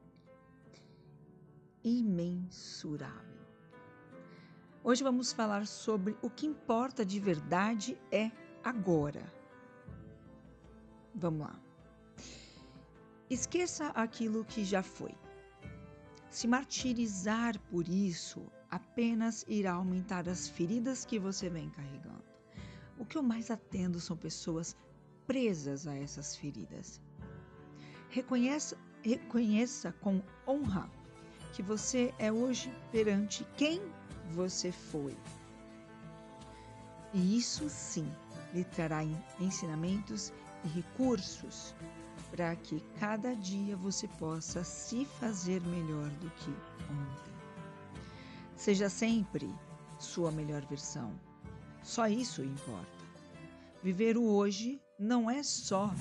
Imensurável. 1.84 3.44
Hoje 4.82 5.04
vamos 5.04 5.30
falar 5.30 5.66
sobre 5.66 6.16
o 6.22 6.30
que 6.30 6.46
importa 6.46 7.04
de 7.04 7.20
verdade 7.20 7.98
é 8.10 8.30
agora 8.64 9.43
Vamos 11.14 11.46
lá. 11.46 11.60
Esqueça 13.30 13.88
aquilo 13.88 14.44
que 14.44 14.64
já 14.64 14.82
foi. 14.82 15.14
Se 16.28 16.48
martirizar 16.48 17.58
por 17.70 17.88
isso 17.88 18.42
apenas 18.68 19.44
irá 19.46 19.74
aumentar 19.74 20.28
as 20.28 20.48
feridas 20.48 21.04
que 21.04 21.18
você 21.18 21.48
vem 21.48 21.70
carregando. 21.70 22.24
O 22.98 23.04
que 23.04 23.16
eu 23.16 23.22
mais 23.22 23.50
atendo 23.50 24.00
são 24.00 24.16
pessoas 24.16 24.76
presas 25.26 25.86
a 25.86 25.96
essas 25.96 26.34
feridas. 26.36 27.00
Reconheça, 28.10 28.76
reconheça 29.02 29.92
com 30.00 30.20
honra 30.46 30.90
que 31.52 31.62
você 31.62 32.12
é 32.18 32.32
hoje 32.32 32.72
perante 32.90 33.46
quem 33.56 33.80
você 34.32 34.72
foi. 34.72 35.16
E 37.12 37.38
isso 37.38 37.68
sim 37.70 38.10
lhe 38.52 38.64
trará 38.64 39.04
ensinamentos 39.38 40.32
e 40.64 40.68
recursos 40.68 41.74
para 42.30 42.54
que 42.56 42.80
cada 42.98 43.34
dia 43.36 43.76
você 43.76 44.08
possa 44.18 44.64
se 44.64 45.04
fazer 45.20 45.60
melhor 45.62 46.08
do 46.10 46.30
que 46.30 46.50
ontem. 46.90 47.34
Seja 48.56 48.88
sempre 48.88 49.52
sua 49.98 50.30
melhor 50.30 50.64
versão. 50.66 51.12
Só 51.82 52.08
isso 52.08 52.42
importa. 52.42 53.04
Viver 53.82 54.16
o 54.16 54.24
hoje 54.24 54.80
não 54.98 55.30
é 55.30 55.42
só 55.42 55.92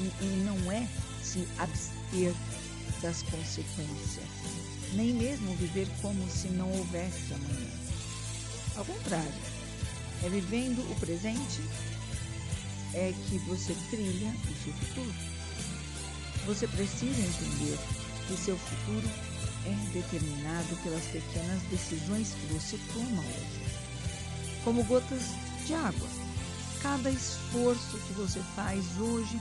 e, 0.00 0.24
e 0.24 0.44
não 0.44 0.70
é 0.70 0.86
se 1.22 1.46
abster 1.58 2.32
das 3.02 3.22
consequências, 3.22 4.24
nem 4.94 5.12
mesmo 5.12 5.54
viver 5.56 5.88
como 6.00 6.26
se 6.30 6.48
não 6.48 6.70
houvesse 6.72 7.34
amanhã. 7.34 7.70
Ao 8.76 8.84
contrário, 8.84 9.32
é 10.22 10.28
vivendo 10.28 10.80
o 10.90 11.00
presente 11.00 11.60
é 12.94 13.12
que 13.12 13.38
você 13.40 13.74
trilha 13.90 14.30
o 14.30 14.64
seu 14.64 14.72
futuro. 14.72 15.14
Você 16.46 16.68
precisa 16.68 17.20
entender 17.20 17.78
que 18.26 18.36
seu 18.36 18.56
futuro 18.56 19.08
é 19.66 19.92
determinado 19.92 20.76
pelas 20.82 21.04
pequenas 21.06 21.62
decisões 21.64 22.32
que 22.34 22.46
você 22.54 22.78
toma 22.92 23.22
hoje. 23.22 24.62
Como 24.64 24.84
gotas 24.84 25.22
de 25.66 25.74
água. 25.74 26.08
Cada 26.82 27.10
esforço 27.10 27.98
que 28.06 28.12
você 28.12 28.40
faz 28.54 28.84
hoje 28.98 29.40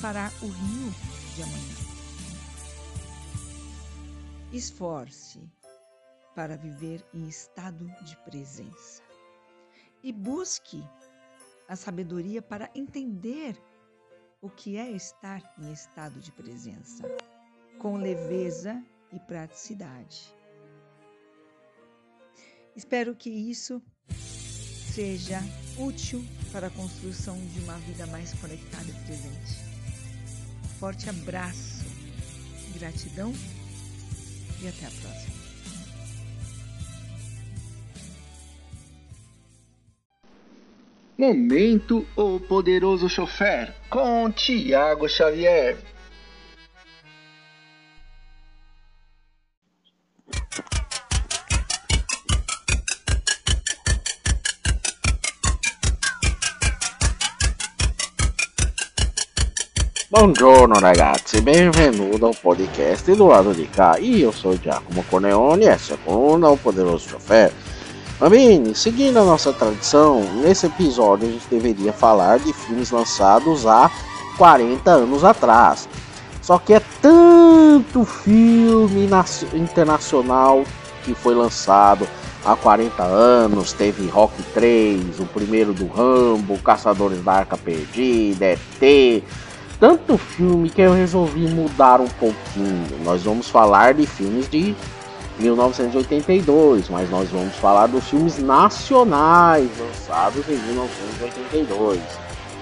fará 0.00 0.30
o 0.42 0.46
rio 0.46 0.94
de 1.34 1.42
amanhã. 1.42 1.76
Esforce 4.52 5.40
para 6.34 6.56
viver 6.56 7.02
em 7.14 7.28
estado 7.28 7.86
de 8.04 8.16
presença 8.24 9.02
e 10.02 10.12
busque 10.12 10.82
a 11.68 11.76
sabedoria 11.76 12.42
para 12.42 12.70
entender 12.74 13.56
o 14.40 14.50
que 14.50 14.76
é 14.76 14.90
estar 14.90 15.40
em 15.58 15.72
estado 15.72 16.18
de 16.20 16.32
presença, 16.32 17.04
com 17.78 17.96
leveza 17.96 18.84
e 19.12 19.20
praticidade. 19.20 20.34
Espero 22.74 23.14
que 23.14 23.30
isso 23.30 23.82
seja 24.92 25.40
útil 25.78 26.24
para 26.50 26.66
a 26.66 26.70
construção 26.70 27.38
de 27.48 27.60
uma 27.60 27.78
vida 27.78 28.06
mais 28.08 28.34
conectada 28.34 28.84
e 28.88 29.06
presente. 29.06 29.72
Forte 30.78 31.08
abraço, 31.08 31.84
gratidão 32.74 33.32
e 34.60 34.68
até 34.68 34.86
a 34.86 34.90
próxima. 34.90 35.21
Momento 41.22 42.04
O 42.16 42.40
Poderoso 42.40 43.08
Chofer 43.08 43.72
com 43.88 44.28
Tiago 44.32 45.08
Xavier. 45.08 45.78
Buongiorno 60.10 60.80
ragazzi, 60.80 61.40
benvenuto 61.40 62.26
ao 62.26 62.34
podcast 62.34 63.14
do 63.14 63.28
lado 63.28 63.54
di 63.54 63.68
cá. 63.68 63.96
Io 64.00 64.32
sono 64.32 64.58
Giacomo 64.58 65.04
Corneone 65.08 65.66
e 65.66 65.78
secondo 65.78 66.50
o 66.50 66.56
Poderoso 66.56 67.10
Chofer. 67.10 67.61
Bem, 68.30 68.72
seguindo 68.72 69.18
a 69.18 69.24
nossa 69.24 69.52
tradição, 69.52 70.22
nesse 70.42 70.66
episódio 70.66 71.26
a 71.26 71.30
gente 71.32 71.46
deveria 71.50 71.92
falar 71.92 72.38
de 72.38 72.52
filmes 72.52 72.92
lançados 72.92 73.66
há 73.66 73.90
40 74.38 74.90
anos 74.90 75.24
atrás. 75.24 75.88
Só 76.40 76.56
que 76.56 76.72
é 76.72 76.80
tanto 77.00 78.04
filme 78.04 79.08
internacional 79.52 80.62
que 81.04 81.14
foi 81.14 81.34
lançado 81.34 82.06
há 82.44 82.54
40 82.54 83.02
anos. 83.02 83.72
Teve 83.72 84.08
Rock 84.08 84.40
3, 84.54 85.18
o 85.18 85.26
primeiro 85.26 85.72
do 85.72 85.88
Rambo, 85.88 86.56
Caçadores 86.58 87.20
da 87.24 87.32
Arca 87.32 87.56
Perdida, 87.56 88.46
ET 88.46 89.24
tanto 89.82 90.16
filme 90.16 90.70
que 90.70 90.80
eu 90.80 90.92
resolvi 90.92 91.40
mudar 91.48 92.00
um 92.00 92.06
pouquinho. 92.06 92.86
Nós 93.04 93.24
vamos 93.24 93.48
falar 93.48 93.94
de 93.94 94.06
filmes 94.06 94.48
de 94.48 94.76
1982, 95.38 96.88
mas 96.88 97.10
nós 97.10 97.28
vamos 97.30 97.54
falar 97.56 97.86
dos 97.86 98.04
filmes 98.04 98.38
nacionais 98.38 99.68
lançados 99.78 100.48
em 100.48 100.56
1982. 100.56 102.00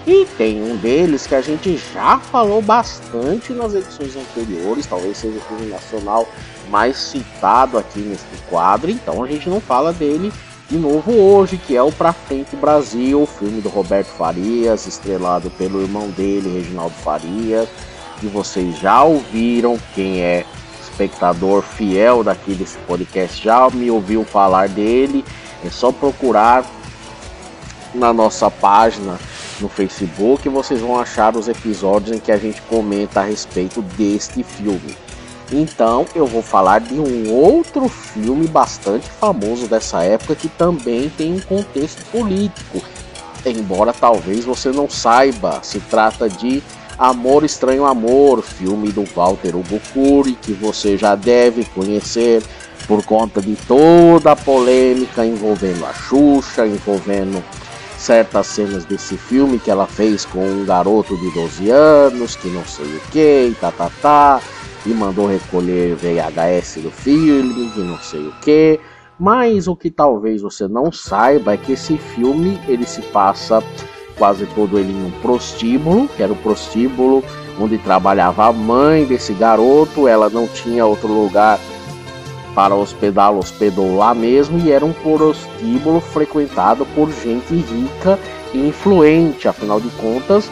E 0.06 0.24
tem 0.38 0.62
um 0.62 0.76
deles 0.76 1.26
que 1.26 1.34
a 1.34 1.42
gente 1.42 1.76
já 1.92 2.18
falou 2.18 2.62
bastante 2.62 3.52
nas 3.52 3.74
edições 3.74 4.16
anteriores, 4.16 4.86
talvez 4.86 5.18
seja 5.18 5.36
o 5.38 5.42
filme 5.42 5.66
nacional 5.66 6.26
mais 6.70 6.96
citado 6.96 7.76
aqui 7.76 8.00
neste 8.00 8.24
quadro, 8.48 8.90
então 8.90 9.22
a 9.22 9.26
gente 9.26 9.50
não 9.50 9.60
fala 9.60 9.92
dele 9.92 10.32
de 10.70 10.78
novo 10.78 11.12
hoje, 11.12 11.58
que 11.58 11.76
é 11.76 11.82
o 11.82 11.90
Pra 11.90 12.12
Frente 12.12 12.54
Brasil, 12.54 13.28
filme 13.38 13.60
do 13.60 13.68
Roberto 13.68 14.06
Farias, 14.06 14.86
estrelado 14.86 15.50
pelo 15.50 15.82
irmão 15.82 16.08
dele, 16.10 16.60
Reginaldo 16.60 16.94
Farias, 16.94 17.68
que 18.20 18.26
vocês 18.26 18.78
já 18.78 19.02
ouviram, 19.02 19.76
quem 19.94 20.22
é 20.22 20.46
espectador 21.00 21.62
fiel 21.62 22.22
daqui 22.22 22.54
desse 22.54 22.76
podcast 22.78 23.42
já 23.42 23.70
me 23.70 23.90
ouviu 23.90 24.24
falar 24.24 24.68
dele, 24.68 25.24
é 25.64 25.70
só 25.70 25.90
procurar 25.90 26.64
na 27.94 28.12
nossa 28.12 28.50
página 28.50 29.18
no 29.60 29.68
Facebook, 29.68 30.48
vocês 30.48 30.80
vão 30.80 30.98
achar 30.98 31.36
os 31.36 31.48
episódios 31.48 32.16
em 32.16 32.20
que 32.20 32.32
a 32.32 32.36
gente 32.36 32.60
comenta 32.62 33.20
a 33.20 33.24
respeito 33.24 33.82
deste 33.82 34.42
filme. 34.42 34.96
Então 35.52 36.06
eu 36.14 36.26
vou 36.26 36.42
falar 36.42 36.80
de 36.80 36.94
um 36.94 37.32
outro 37.32 37.88
filme 37.88 38.46
bastante 38.46 39.10
famoso 39.10 39.66
dessa 39.66 40.02
época 40.02 40.36
que 40.36 40.48
também 40.48 41.08
tem 41.10 41.34
um 41.34 41.40
contexto 41.40 42.04
político. 42.10 42.80
Embora 43.44 43.92
talvez 43.92 44.44
você 44.44 44.70
não 44.70 44.88
saiba, 44.88 45.60
se 45.62 45.80
trata 45.80 46.28
de 46.28 46.62
Amor 47.00 47.44
Estranho 47.44 47.86
Amor, 47.86 48.42
filme 48.42 48.92
do 48.92 49.04
Walter 49.16 49.56
Hugo 49.56 49.80
Cury, 49.94 50.34
que 50.34 50.52
você 50.52 50.98
já 50.98 51.14
deve 51.14 51.64
conhecer 51.64 52.42
por 52.86 53.02
conta 53.02 53.40
de 53.40 53.56
toda 53.56 54.32
a 54.32 54.36
polêmica 54.36 55.24
envolvendo 55.24 55.86
a 55.86 55.94
Xuxa, 55.94 56.66
envolvendo 56.66 57.42
certas 57.96 58.48
cenas 58.48 58.84
desse 58.84 59.16
filme 59.16 59.58
que 59.58 59.70
ela 59.70 59.86
fez 59.86 60.26
com 60.26 60.44
um 60.44 60.66
garoto 60.66 61.16
de 61.16 61.30
12 61.32 61.70
anos, 61.70 62.36
que 62.36 62.48
não 62.48 62.66
sei 62.66 62.84
o 62.84 63.00
que, 63.10 63.56
tá, 63.58 63.72
tá, 63.72 63.90
tá 64.02 64.42
e 64.84 64.90
mandou 64.90 65.26
recolher 65.26 65.96
VHS 65.96 66.82
do 66.82 66.90
filme, 66.90 67.72
e 67.76 67.80
não 67.80 67.98
sei 67.98 68.26
o 68.26 68.32
que. 68.42 68.78
Mas 69.18 69.66
o 69.68 69.74
que 69.74 69.90
talvez 69.90 70.42
você 70.42 70.68
não 70.68 70.92
saiba 70.92 71.54
é 71.54 71.56
que 71.56 71.72
esse 71.72 71.96
filme 71.96 72.60
ele 72.68 72.84
se 72.84 73.00
passa 73.00 73.62
quase 74.20 74.44
todo 74.54 74.78
ele 74.78 74.92
em 74.92 75.06
um 75.06 75.10
prostíbulo, 75.22 76.06
que 76.14 76.22
era 76.22 76.30
o 76.30 76.36
prostíbulo 76.36 77.24
onde 77.58 77.78
trabalhava 77.78 78.46
a 78.46 78.52
mãe 78.52 79.06
desse 79.06 79.32
garoto. 79.32 80.06
Ela 80.06 80.28
não 80.28 80.46
tinha 80.46 80.84
outro 80.84 81.08
lugar 81.08 81.58
para 82.54 82.74
hospedá-lo, 82.74 83.38
hospedou 83.38 83.96
lá 83.96 84.14
mesmo 84.14 84.58
e 84.60 84.70
era 84.70 84.84
um 84.84 84.92
prostíbulo 84.92 86.00
frequentado 86.00 86.84
por 86.94 87.10
gente 87.10 87.54
rica 87.54 88.18
e 88.52 88.68
influente, 88.68 89.48
afinal 89.48 89.80
de 89.80 89.88
contas 89.90 90.50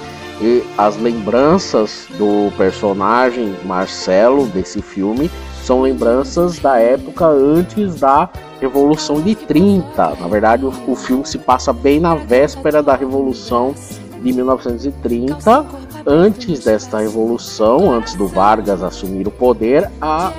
as 0.77 0.97
lembranças 0.97 2.07
do 2.17 2.53
personagem 2.57 3.57
Marcelo 3.65 4.47
desse 4.47 4.81
filme 4.81 5.29
são 5.69 5.83
lembranças 5.83 6.59
da 6.59 6.79
época 6.79 7.27
antes 7.27 7.97
da 7.97 8.31
Revolução 8.59 9.21
de 9.21 9.35
30. 9.35 10.15
Na 10.19 10.27
verdade, 10.27 10.65
o, 10.65 10.73
o 10.89 10.97
filme 10.97 11.27
se 11.27 11.37
passa 11.37 11.75
bem 11.75 12.01
na 12.01 12.15
véspera 12.15 12.83
da 12.83 12.97
Revolução 12.97 13.75
de 14.23 14.33
1930. 14.33 15.67
Antes 16.07 16.65
desta 16.65 17.01
revolução, 17.01 17.93
antes 17.93 18.15
do 18.15 18.27
Vargas 18.27 18.83
assumir 18.83 19.29
o 19.29 19.31
poder, 19.31 19.91
a, 20.01 20.33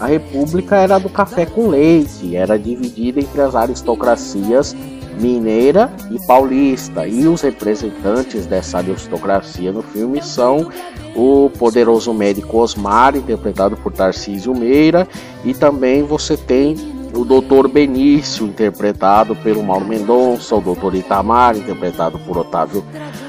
a 0.00 0.06
república 0.06 0.76
era 0.76 0.98
do 0.98 1.10
café 1.10 1.44
com 1.44 1.68
leite, 1.68 2.34
era 2.34 2.58
dividida 2.58 3.20
entre 3.20 3.42
as 3.42 3.54
aristocracias 3.54 4.74
mineira 5.20 5.90
e 6.10 6.18
paulista. 6.26 7.06
E 7.06 7.26
os 7.26 7.42
representantes 7.42 8.46
dessa 8.46 8.78
aristocracia 8.78 9.72
no 9.72 9.82
filme 9.82 10.22
são 10.22 10.68
o 11.14 11.50
poderoso 11.58 12.12
médico 12.14 12.58
Osmar, 12.58 13.16
interpretado 13.16 13.76
por 13.76 13.92
Tarcísio 13.92 14.54
Meira, 14.54 15.06
e 15.44 15.52
também 15.52 16.02
você 16.02 16.36
tem 16.36 16.76
o 17.14 17.24
Dr. 17.24 17.68
Benício, 17.68 18.46
interpretado 18.46 19.36
pelo 19.36 19.62
Mauro 19.62 19.84
Mendonça, 19.84 20.56
o 20.56 20.60
Dr. 20.60 20.94
Itamar, 20.94 21.56
interpretado 21.56 22.18
por 22.20 22.38
Otávio 22.38 22.82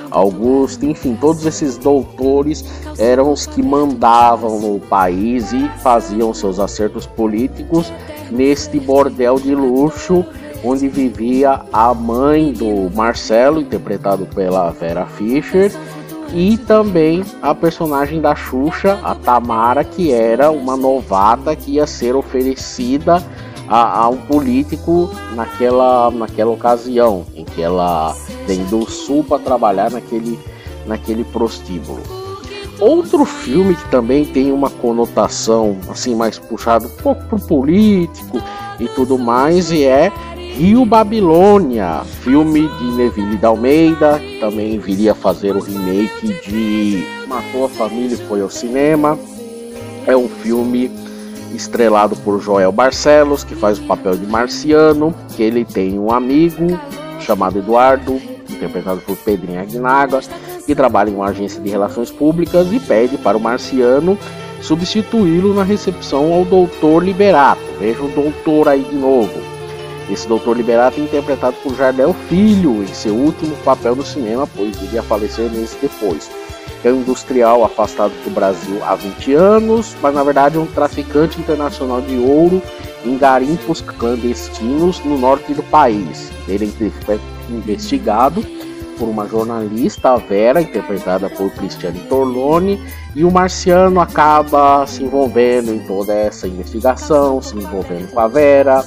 Augusto, 0.09 0.85
enfim, 0.85 1.17
todos 1.19 1.43
esses 1.43 1.75
doutores 1.75 2.63
eram 2.99 3.31
os 3.31 3.47
que 3.47 3.63
mandavam 3.63 4.59
no 4.59 4.79
país 4.79 5.51
e 5.51 5.67
faziam 5.81 6.31
seus 6.35 6.59
acertos 6.59 7.07
políticos 7.07 7.91
neste 8.29 8.79
bordel 8.79 9.39
de 9.39 9.55
luxo 9.55 10.23
onde 10.63 10.87
vivia 10.87 11.61
a 11.71 11.93
mãe 11.93 12.53
do 12.53 12.89
Marcelo, 12.95 13.59
interpretado 13.59 14.25
pela 14.27 14.71
Vera 14.71 15.05
Fischer, 15.05 15.71
e 16.33 16.57
também 16.57 17.23
a 17.41 17.53
personagem 17.53 18.19
da 18.19 18.33
Xuxa, 18.33 18.99
a 19.03 19.13
Tamara, 19.13 19.83
que 19.83 20.11
era 20.11 20.49
uma 20.49 20.75
novata 20.75 21.55
que 21.55 21.73
ia 21.73 21.85
ser 21.85 22.15
oferecida 22.15 23.23
a, 23.67 23.99
a 23.99 24.09
um 24.09 24.17
político 24.17 25.11
naquela, 25.35 26.09
naquela 26.09 26.51
ocasião, 26.51 27.25
em 27.35 27.45
que 27.45 27.61
ela 27.61 28.15
vem 28.47 28.63
do 28.65 28.89
sul 28.89 29.23
para 29.23 29.39
trabalhar 29.39 29.91
naquele, 29.91 30.39
naquele 30.87 31.23
prostíbulo. 31.23 32.01
Outro 32.79 33.23
filme 33.23 33.75
que 33.75 33.89
também 33.89 34.25
tem 34.25 34.51
uma 34.51 34.69
conotação 34.69 35.77
assim 35.89 36.15
mais 36.15 36.39
puxado 36.39 36.87
um 36.87 37.01
pouco 37.01 37.23
pro 37.25 37.39
político 37.39 38.41
e 38.79 38.87
tudo 38.87 39.17
mais 39.17 39.71
e 39.71 39.83
é 39.83 40.11
Rio 40.55 40.85
Babilônia, 40.85 42.03
filme 42.21 42.67
de 42.77 42.91
Neville 42.91 43.37
da 43.37 43.47
Almeida, 43.47 44.19
que 44.19 44.39
também 44.39 44.77
viria 44.77 45.15
fazer 45.15 45.55
o 45.55 45.59
remake 45.59 46.27
de 46.47 47.03
Matou 47.27 47.65
a 47.65 47.69
Família 47.69 48.13
e 48.13 48.27
foi 48.27 48.39
ao 48.39 48.51
cinema. 48.51 49.17
É 50.05 50.15
um 50.15 50.29
filme 50.29 50.91
estrelado 51.55 52.15
por 52.17 52.39
Joel 52.39 52.71
Barcelos, 52.71 53.43
que 53.43 53.55
faz 53.55 53.79
o 53.79 53.83
papel 53.83 54.15
de 54.15 54.27
Marciano, 54.27 55.13
que 55.35 55.41
ele 55.41 55.65
tem 55.65 55.97
um 55.97 56.11
amigo 56.11 56.79
chamado 57.19 57.57
Eduardo, 57.57 58.21
interpretado 58.47 59.01
por 59.01 59.17
Pedrinho 59.17 59.59
Aguinaga, 59.59 60.19
que 60.67 60.75
trabalha 60.75 61.09
em 61.09 61.15
uma 61.15 61.29
agência 61.29 61.59
de 61.59 61.69
relações 61.69 62.11
públicas 62.11 62.71
e 62.71 62.79
pede 62.79 63.17
para 63.17 63.35
o 63.35 63.41
Marciano 63.41 64.19
substituí-lo 64.61 65.55
na 65.55 65.63
recepção 65.63 66.31
ao 66.31 66.45
Doutor 66.45 67.03
Liberato. 67.03 67.61
Veja 67.79 68.03
o 68.03 68.09
Doutor 68.09 68.67
aí 68.69 68.83
de 68.83 68.95
novo. 68.95 69.52
Esse 70.09 70.27
Doutor 70.27 70.57
Liberato 70.57 70.99
é 70.99 71.03
interpretado 71.03 71.55
por 71.63 71.75
Jardel 71.75 72.13
Filho 72.27 72.83
em 72.83 72.93
seu 72.93 73.15
último 73.15 73.55
papel 73.57 73.95
no 73.95 74.05
cinema, 74.05 74.47
pois 74.47 74.81
iria 74.81 75.01
falecer 75.01 75.49
meses 75.49 75.77
depois. 75.81 76.29
É 76.83 76.91
um 76.91 76.97
industrial 76.97 77.63
afastado 77.63 78.11
do 78.23 78.29
Brasil 78.29 78.83
há 78.83 78.95
20 78.95 79.33
anos, 79.33 79.95
mas 80.01 80.13
na 80.13 80.23
verdade 80.23 80.57
é 80.57 80.59
um 80.59 80.65
traficante 80.65 81.39
internacional 81.39 82.01
de 82.01 82.17
ouro 82.17 82.61
em 83.05 83.17
garimpos 83.17 83.81
clandestinos 83.81 84.99
no 85.05 85.17
norte 85.17 85.53
do 85.53 85.63
país. 85.63 86.31
Ele 86.47 86.71
investigado 87.49 88.45
por 88.97 89.07
uma 89.07 89.27
jornalista, 89.27 90.11
a 90.11 90.17
Vera, 90.17 90.61
interpretada 90.61 91.29
por 91.29 91.51
Cristiane 91.51 91.99
Torlone, 92.01 92.79
e 93.15 93.23
o 93.23 93.31
Marciano 93.31 93.99
acaba 93.99 94.85
se 94.85 95.03
envolvendo 95.03 95.73
em 95.73 95.79
toda 95.79 96.13
essa 96.13 96.47
investigação, 96.47 97.41
se 97.41 97.55
envolvendo 97.55 98.11
com 98.11 98.19
a 98.19 98.27
Vera. 98.27 98.83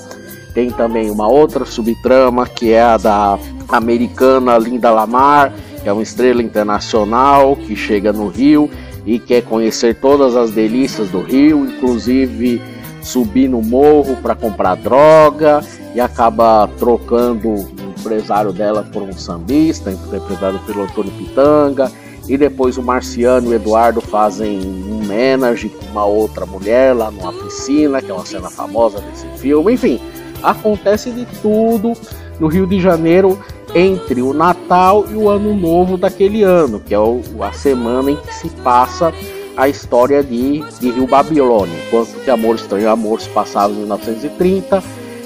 Tem 0.56 0.70
também 0.70 1.10
uma 1.10 1.28
outra 1.28 1.66
subtrama 1.66 2.46
que 2.46 2.72
é 2.72 2.80
a 2.80 2.96
da 2.96 3.38
americana 3.68 4.56
Linda 4.56 4.90
Lamar, 4.90 5.52
que 5.82 5.86
é 5.86 5.92
uma 5.92 6.02
estrela 6.02 6.42
internacional 6.42 7.54
que 7.54 7.76
chega 7.76 8.10
no 8.10 8.28
Rio 8.28 8.70
e 9.04 9.18
quer 9.18 9.42
conhecer 9.42 9.96
todas 9.96 10.34
as 10.34 10.52
delícias 10.52 11.10
do 11.10 11.20
Rio, 11.20 11.66
inclusive 11.66 12.62
subir 13.02 13.50
no 13.50 13.60
morro 13.60 14.16
para 14.22 14.34
comprar 14.34 14.76
droga 14.76 15.62
e 15.94 16.00
acaba 16.00 16.66
trocando 16.78 17.50
o 17.50 17.68
empresário 17.98 18.50
dela 18.50 18.82
por 18.90 19.02
um 19.02 19.12
sambista, 19.12 19.90
interpretado 19.90 20.58
pelo 20.60 20.84
Antônio 20.84 21.12
Pitanga. 21.12 21.92
E 22.26 22.36
depois 22.38 22.78
o 22.78 22.82
Marciano 22.82 23.48
e 23.48 23.50
o 23.50 23.54
Eduardo 23.54 24.00
fazem 24.00 24.58
um 24.58 25.06
menage 25.06 25.68
com 25.68 25.84
uma 25.92 26.06
outra 26.06 26.46
mulher 26.46 26.92
lá 26.92 27.10
numa 27.10 27.32
piscina, 27.32 28.00
que 28.00 28.10
é 28.10 28.14
uma 28.14 28.24
cena 28.26 28.50
famosa 28.50 29.00
desse 29.00 29.28
filme. 29.38 29.74
Enfim, 29.74 30.00
acontece 30.50 31.10
de 31.10 31.26
tudo 31.42 31.92
no 32.38 32.46
Rio 32.46 32.66
de 32.66 32.80
Janeiro 32.80 33.38
entre 33.74 34.22
o 34.22 34.32
Natal 34.32 35.04
e 35.10 35.14
o 35.14 35.28
Ano 35.28 35.54
Novo 35.54 35.96
daquele 35.96 36.42
ano, 36.42 36.80
que 36.80 36.94
é 36.94 36.98
a 36.98 37.52
semana 37.52 38.10
em 38.10 38.16
que 38.16 38.34
se 38.34 38.48
passa 38.48 39.12
a 39.56 39.68
história 39.68 40.22
de, 40.22 40.62
de 40.78 40.90
Rio 40.90 41.06
Babilônia. 41.06 41.74
Enquanto 41.86 42.22
que 42.22 42.30
Amor 42.30 42.56
Estranho 42.56 42.90
Amor 42.90 43.20
se 43.20 43.28
passava 43.30 43.72
em 43.72 43.78
1930, 43.78 44.78
uh, 44.78 44.82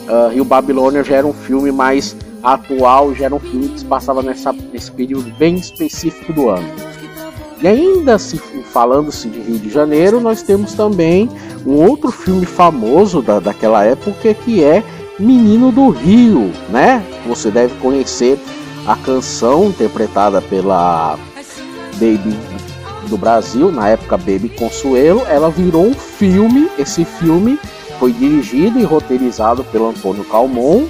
ah, 0.09 0.31
Rio 0.33 0.45
Babilônia 0.45 1.05
já 1.05 1.17
era 1.17 1.27
um 1.27 1.33
filme 1.33 1.71
mais 1.71 2.17
atual, 2.43 3.15
já 3.15 3.27
era 3.27 3.35
um 3.35 3.41
filme 3.41 3.69
que 3.69 3.81
se 3.81 3.85
passava 3.85 4.23
nessa, 4.23 4.53
nesse 4.73 4.91
período 4.91 5.31
bem 5.37 5.57
específico 5.57 6.33
do 6.33 6.49
ano. 6.49 6.69
E 7.61 7.69
ainda 7.69 8.19
se 8.19 8.39
falando-se 8.73 9.29
de 9.29 9.39
Rio 9.41 9.59
de 9.59 9.69
Janeiro, 9.69 10.21
nós 10.21 10.43
temos 10.43 10.73
também 10.73 11.29
um 11.67 11.75
outro 11.75 12.11
filme 12.11 12.47
famoso 12.47 13.21
da, 13.21 13.39
daquela 13.39 13.85
época 13.85 14.33
que 14.33 14.65
é 14.65 14.83
Menino 15.21 15.71
do 15.71 15.91
Rio, 15.91 16.51
né? 16.71 17.05
Você 17.27 17.51
deve 17.51 17.75
conhecer 17.75 18.39
a 18.87 18.97
canção 18.97 19.67
interpretada 19.67 20.41
pela 20.41 21.19
Baby 21.95 22.39
do 23.09 23.19
Brasil, 23.19 23.71
na 23.71 23.89
época 23.89 24.17
Baby 24.17 24.49
Consuelo, 24.49 25.23
ela 25.29 25.51
virou 25.51 25.85
um 25.85 25.93
filme. 25.93 26.71
Esse 26.79 27.05
filme 27.05 27.59
foi 27.99 28.13
dirigido 28.13 28.79
e 28.79 28.83
roteirizado 28.85 29.63
pelo 29.65 29.91
Antônio 29.91 30.25
Calmon, 30.25 30.87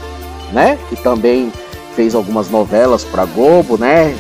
né? 0.53 0.79
Que 0.89 0.97
também 0.97 1.53
fez 1.97 2.15
algumas 2.15 2.49
novelas 2.49 3.03
para 3.03 3.25
Globo, 3.25 3.77
né? 3.77 4.17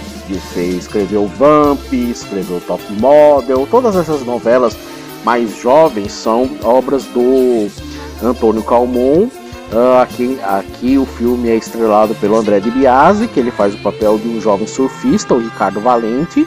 Fez, 0.52 0.76
escreveu 0.76 1.26
Vamp, 1.38 1.92
escreveu 1.92 2.60
Top 2.66 2.82
Model, 3.00 3.66
todas 3.70 3.96
essas 3.96 4.24
novelas 4.24 4.76
mais 5.24 5.56
jovens 5.56 6.12
são 6.12 6.48
obras 6.62 7.04
do 7.04 7.68
Antônio 8.22 8.62
Calmon 8.62 9.28
Uh, 9.72 10.00
aqui, 10.02 10.36
aqui 10.42 10.98
o 10.98 11.06
filme 11.06 11.48
é 11.48 11.54
estrelado 11.54 12.12
pelo 12.16 12.34
André 12.34 12.58
de 12.58 12.72
Biasi, 12.72 13.28
que 13.28 13.38
ele 13.38 13.52
faz 13.52 13.72
o 13.72 13.78
papel 13.78 14.18
de 14.18 14.26
um 14.26 14.40
jovem 14.40 14.66
surfista, 14.66 15.32
o 15.32 15.38
Ricardo 15.38 15.80
Valente, 15.80 16.44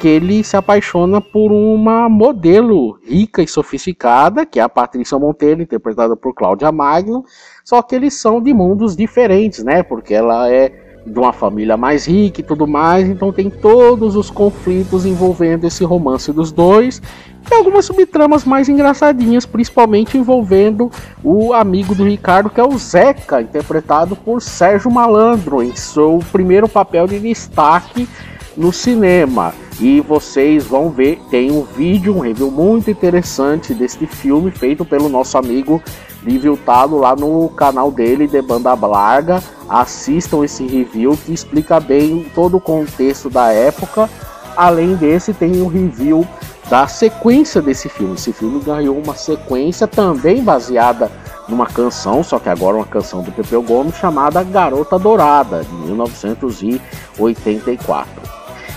que 0.00 0.08
ele 0.08 0.42
se 0.42 0.56
apaixona 0.56 1.20
por 1.20 1.52
uma 1.52 2.08
modelo 2.08 2.98
rica 3.06 3.42
e 3.42 3.46
sofisticada, 3.46 4.46
que 4.46 4.58
é 4.58 4.62
a 4.62 4.70
Patrícia 4.70 5.18
Monteiro, 5.18 5.60
interpretada 5.60 6.16
por 6.16 6.32
Cláudia 6.34 6.72
Magno, 6.72 7.26
só 7.62 7.82
que 7.82 7.94
eles 7.94 8.14
são 8.14 8.40
de 8.40 8.54
mundos 8.54 8.96
diferentes, 8.96 9.62
né? 9.62 9.82
Porque 9.82 10.14
ela 10.14 10.50
é 10.50 10.81
de 11.04 11.18
uma 11.18 11.32
família 11.32 11.76
mais 11.76 12.06
rica 12.06 12.40
e 12.40 12.44
tudo 12.44 12.66
mais, 12.66 13.08
então 13.08 13.32
tem 13.32 13.50
todos 13.50 14.16
os 14.16 14.30
conflitos 14.30 15.04
envolvendo 15.04 15.66
esse 15.66 15.84
romance 15.84 16.32
dos 16.32 16.52
dois 16.52 17.02
e 17.50 17.54
algumas 17.54 17.84
subtramas 17.84 18.44
mais 18.44 18.68
engraçadinhas, 18.68 19.44
principalmente 19.44 20.16
envolvendo 20.16 20.90
o 21.24 21.52
amigo 21.52 21.94
do 21.94 22.04
Ricardo, 22.04 22.48
que 22.48 22.60
é 22.60 22.64
o 22.64 22.78
Zeca, 22.78 23.42
interpretado 23.42 24.14
por 24.14 24.40
Sérgio 24.40 24.90
Malandro, 24.90 25.62
em 25.62 25.74
seu 25.74 26.20
primeiro 26.30 26.68
papel 26.68 27.06
de 27.06 27.18
destaque 27.18 28.08
no 28.56 28.72
cinema. 28.72 29.52
E 29.80 30.00
vocês 30.00 30.64
vão 30.64 30.90
ver, 30.90 31.18
tem 31.30 31.50
um 31.50 31.62
vídeo, 31.62 32.14
um 32.14 32.20
review 32.20 32.50
muito 32.50 32.90
interessante 32.90 33.74
deste 33.74 34.06
filme, 34.06 34.50
feito 34.50 34.84
pelo 34.84 35.08
nosso 35.08 35.36
amigo 35.36 35.82
Lívio 36.24 36.56
Talo 36.56 36.98
lá 36.98 37.16
no 37.16 37.48
canal 37.50 37.90
dele, 37.90 38.26
de 38.26 38.40
Banda 38.40 38.74
Larga. 38.74 39.42
Assistam 39.68 40.44
esse 40.44 40.66
review 40.66 41.16
que 41.16 41.32
explica 41.32 41.80
bem 41.80 42.30
todo 42.34 42.56
o 42.56 42.60
contexto 42.60 43.28
da 43.28 43.52
época. 43.52 44.08
Além 44.56 44.94
desse, 44.94 45.32
tem 45.32 45.60
um 45.60 45.66
review 45.66 46.26
da 46.68 46.86
sequência 46.86 47.60
desse 47.60 47.88
filme. 47.88 48.14
Esse 48.14 48.32
filme 48.32 48.60
ganhou 48.60 48.96
uma 48.96 49.14
sequência 49.14 49.86
também 49.86 50.42
baseada 50.42 51.10
numa 51.48 51.66
canção, 51.66 52.22
só 52.22 52.38
que 52.38 52.48
agora 52.48 52.76
uma 52.76 52.86
canção 52.86 53.22
do 53.22 53.32
Pepeu 53.32 53.62
Gomes 53.62 53.96
chamada 53.96 54.44
Garota 54.44 54.98
Dourada, 54.98 55.64
de 55.64 55.74
1984. 55.74 58.22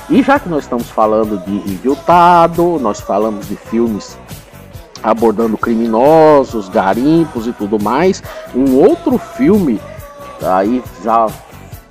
E 0.09 0.21
já 0.21 0.37
que 0.39 0.49
nós 0.49 0.65
estamos 0.65 0.89
falando 0.89 1.37
de 1.45 1.57
reviltado, 1.59 2.77
nós 2.79 2.99
falamos 2.99 3.47
de 3.47 3.55
filmes 3.55 4.17
abordando 5.03 5.57
criminosos, 5.57 6.69
garimpos 6.69 7.47
e 7.47 7.53
tudo 7.53 7.81
mais, 7.81 8.23
um 8.55 8.75
outro 8.75 9.17
filme, 9.17 9.79
aí 10.41 10.83
já 11.03 11.27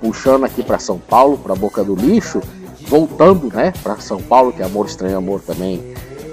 puxando 0.01 0.43
aqui 0.43 0.63
para 0.63 0.79
São 0.79 0.97
Paulo, 0.97 1.37
para 1.37 1.55
Boca 1.55 1.83
do 1.83 1.95
Lixo, 1.95 2.41
voltando 2.87 3.47
né, 3.53 3.73
para 3.83 3.97
São 3.97 4.21
Paulo, 4.21 4.51
que 4.51 4.61
é 4.61 4.65
Amor 4.65 4.85
Estranho 4.85 5.17
Amor 5.17 5.41
também 5.41 5.81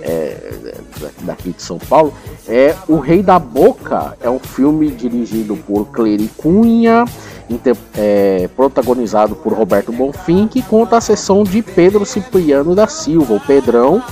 é, 0.03 0.75
daqui 1.23 1.51
de 1.51 1.63
São 1.63 1.79
Paulo, 1.79 2.13
é 2.47 2.75
O 2.89 2.99
Rei 2.99 3.23
da 3.23 3.39
Boca, 3.39 4.17
é 4.21 4.29
um 4.29 4.39
filme 4.39 4.91
dirigido 4.91 5.57
por 5.57 5.87
Clery 5.87 6.29
Cunha, 6.37 7.05
é, 7.97 8.49
protagonizado 8.57 9.35
por 9.37 9.53
Roberto 9.53 9.93
Bonfim, 9.93 10.49
que 10.49 10.63
conta 10.63 10.97
a 10.97 11.01
sessão 11.01 11.45
de 11.45 11.63
Pedro 11.63 12.05
Cipriano 12.05 12.75
da 12.75 12.87
Silva, 12.87 13.35
o 13.35 13.41
Pedrão, 13.41 14.03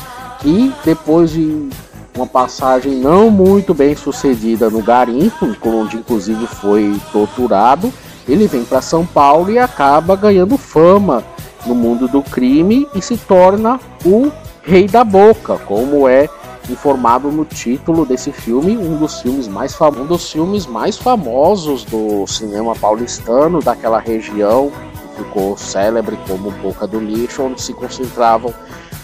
que 0.40 0.72
depois 0.84 1.30
de 1.30 1.68
uma 2.14 2.26
passagem 2.26 2.92
não 2.92 3.30
muito 3.30 3.72
bem 3.72 3.94
sucedida 3.94 4.68
no 4.68 4.82
garimpo, 4.82 5.46
onde 5.64 5.96
inclusive 5.96 6.46
foi 6.46 7.00
torturado, 7.12 7.92
ele 8.28 8.46
vem 8.46 8.64
para 8.64 8.80
São 8.80 9.06
Paulo 9.06 9.50
e 9.50 9.58
acaba 9.58 10.16
ganhando 10.16 10.56
fama 10.56 11.24
no 11.66 11.74
mundo 11.74 12.08
do 12.08 12.22
crime 12.22 12.86
e 12.94 13.02
se 13.02 13.16
torna 13.16 13.80
o 14.04 14.30
rei 14.62 14.86
da 14.86 15.04
boca, 15.04 15.58
como 15.58 16.08
é 16.08 16.28
informado 16.68 17.30
no 17.32 17.44
título 17.44 18.06
desse 18.06 18.30
filme, 18.30 18.76
um 18.76 18.96
dos 18.96 19.20
filmes 19.20 19.48
mais 19.48 19.74
famosos, 19.74 20.04
um 20.04 20.06
dos 20.06 20.30
filmes 20.30 20.66
mais 20.66 20.96
famosos 20.96 21.84
do 21.84 22.26
cinema 22.26 22.74
paulistano 22.76 23.60
daquela 23.60 23.98
região, 23.98 24.70
que 24.70 25.24
ficou 25.24 25.56
célebre 25.56 26.18
como 26.28 26.50
Boca 26.50 26.86
do 26.86 27.00
Lixo, 27.00 27.42
onde 27.42 27.60
se 27.60 27.72
concentravam 27.72 28.54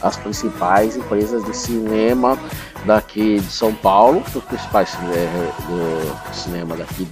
as 0.07 0.17
principais 0.17 0.97
empresas 0.97 1.45
de 1.45 1.57
cinema 1.57 2.39
daqui 2.85 3.41
de 3.41 3.53
São 3.53 3.75
Paulo, 3.75 4.23
os 4.35 4.45
principais 4.45 4.97
é, 5.15 5.51
do 5.69 6.35
cinema 6.35 6.77
daqui 6.77 7.07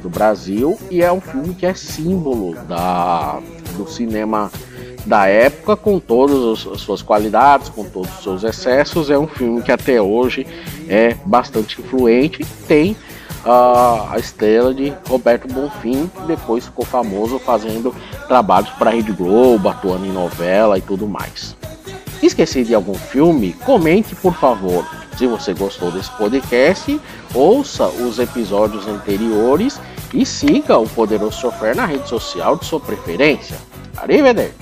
do, 0.00 0.08
Brasil, 0.08 0.78
e 0.90 1.02
é 1.02 1.10
um 1.10 1.20
filme 1.20 1.54
que 1.54 1.64
é 1.64 1.72
símbolo 1.72 2.54
da, 2.68 3.40
do 3.74 3.88
cinema 3.88 4.50
da 5.06 5.26
época, 5.26 5.76
com 5.76 5.98
todas 5.98 6.66
as 6.66 6.80
suas 6.80 7.00
qualidades, 7.00 7.70
com 7.70 7.84
todos 7.84 8.10
os 8.18 8.22
seus 8.22 8.44
excessos. 8.44 9.08
É 9.08 9.18
um 9.18 9.26
filme 9.26 9.62
que 9.62 9.72
até 9.72 10.00
hoje 10.00 10.46
é 10.88 11.14
bastante 11.24 11.80
influente. 11.80 12.44
Tem 12.68 12.92
uh, 13.46 14.10
a 14.10 14.16
estrela 14.18 14.74
de 14.74 14.92
Roberto 15.08 15.48
Bonfim, 15.48 16.06
que 16.06 16.22
depois 16.26 16.66
ficou 16.66 16.84
famoso 16.84 17.38
fazendo 17.38 17.94
trabalhos 18.28 18.70
para 18.70 18.90
a 18.90 18.92
Rede 18.92 19.12
Globo, 19.12 19.70
atuando 19.70 20.04
em 20.04 20.12
novela 20.12 20.76
e 20.76 20.82
tudo 20.82 21.06
mais. 21.06 21.56
Esqueci 22.24 22.64
de 22.64 22.74
algum 22.74 22.94
filme? 22.94 23.52
Comente 23.52 24.14
por 24.14 24.34
favor. 24.34 24.82
Se 25.18 25.26
você 25.26 25.52
gostou 25.52 25.92
desse 25.92 26.10
podcast, 26.12 26.98
ouça 27.34 27.86
os 27.86 28.18
episódios 28.18 28.88
anteriores 28.88 29.78
e 30.14 30.24
siga 30.24 30.78
o 30.78 30.88
Poderoso 30.88 31.38
Chofer 31.38 31.76
na 31.76 31.84
rede 31.84 32.08
social 32.08 32.56
de 32.56 32.64
sua 32.64 32.80
preferência. 32.80 33.58
Arrivederci! 33.98 34.54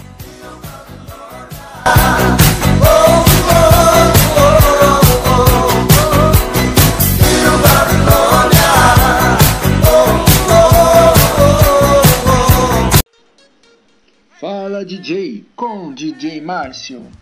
Fala 14.40 14.84
DJ 14.84 15.44
com 15.54 15.94
DJ 15.94 16.40
Márcio. 16.40 17.21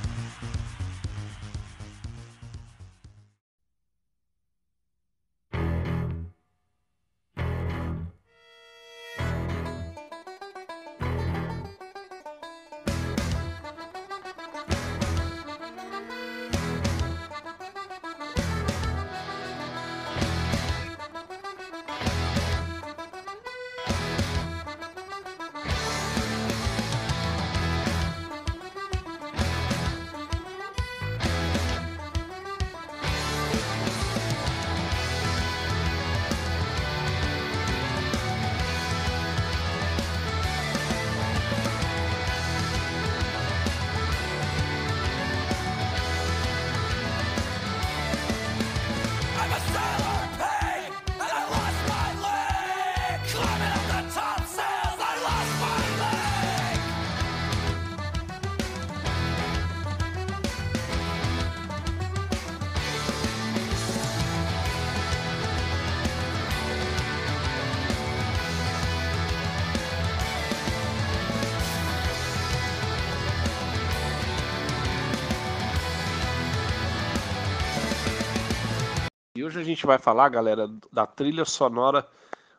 Hoje 79.51 79.59
a 79.59 79.63
gente 79.63 79.85
vai 79.85 79.97
falar, 79.97 80.29
galera, 80.29 80.69
da 80.93 81.05
trilha 81.05 81.43
sonora 81.43 82.07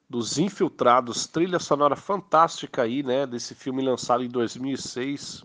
dos 0.08 0.38
Infiltrados, 0.38 1.26
trilha 1.26 1.58
sonora 1.58 1.96
fantástica 1.96 2.82
aí, 2.82 3.02
né, 3.02 3.26
desse 3.26 3.54
filme 3.54 3.82
lançado 3.82 4.22
em 4.22 4.28
2006 4.28 5.42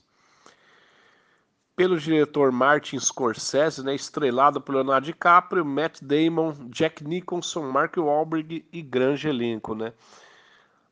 pelo 1.73 1.97
diretor 1.97 2.51
Martin 2.51 2.99
Scorsese, 2.99 3.83
né, 3.83 3.95
estrelado 3.95 4.59
por 4.59 4.75
Leonardo 4.75 5.05
DiCaprio, 5.05 5.63
Matt 5.63 6.01
Damon, 6.01 6.53
Jack 6.69 7.03
Nicholson, 7.03 7.71
Mark 7.71 7.95
Wahlberg 7.95 8.65
e 8.73 8.81
grande 8.81 9.29
elenco, 9.29 9.75
né? 9.75 9.93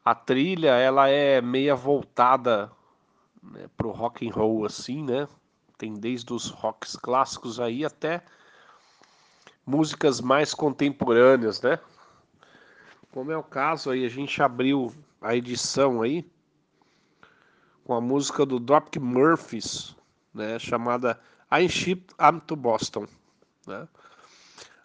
A 0.05 0.13
trilha, 0.13 0.75
ela 0.77 1.09
é 1.09 1.41
meia 1.41 1.75
voltada 1.75 2.71
né, 3.41 3.67
pro 3.75 3.89
rock 3.89 4.29
and 4.29 4.31
roll 4.31 4.63
assim, 4.63 5.03
né? 5.03 5.27
Tem 5.75 5.95
desde 5.95 6.31
os 6.31 6.49
rocks 6.49 6.95
clássicos 6.95 7.59
aí 7.59 7.83
até 7.83 8.23
músicas 9.65 10.21
mais 10.21 10.54
contemporâneas, 10.54 11.62
né? 11.62 11.80
Como 13.12 13.32
é 13.32 13.38
o 13.38 13.43
caso 13.43 13.89
aí, 13.89 14.06
a 14.06 14.10
gente 14.10 14.41
abriu 14.41 14.93
a 15.21 15.36
edição 15.36 16.01
aí 16.01 16.30
com 17.84 17.93
a 17.93 18.01
música 18.01 18.45
do 18.45 18.60
Dropkick 18.60 18.99
Murphys, 18.99 19.95
né, 20.34 20.60
chamada 20.60 21.19
I 21.51 21.69
Ship 21.69 22.04
I'm 22.19 22.39
to 22.41 22.56
Boston, 22.56 23.08
né? 23.65 23.88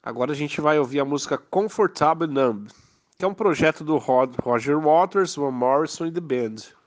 Agora 0.03 0.33
a 0.33 0.35
gente 0.35 0.61
vai 0.61 0.79
ouvir 0.79 1.01
a 1.01 1.05
música 1.05 1.37
Comfortable 1.37 2.27
Numb, 2.27 2.69
que 3.19 3.25
é 3.25 3.29
um 3.29 3.35
projeto 3.35 3.85
do 3.85 3.99
Roger 3.99 4.79
Waters, 4.79 5.35
Van 5.35 5.51
Morrison 5.51 6.07
e 6.07 6.12
The 6.12 6.21
Band. 6.21 6.80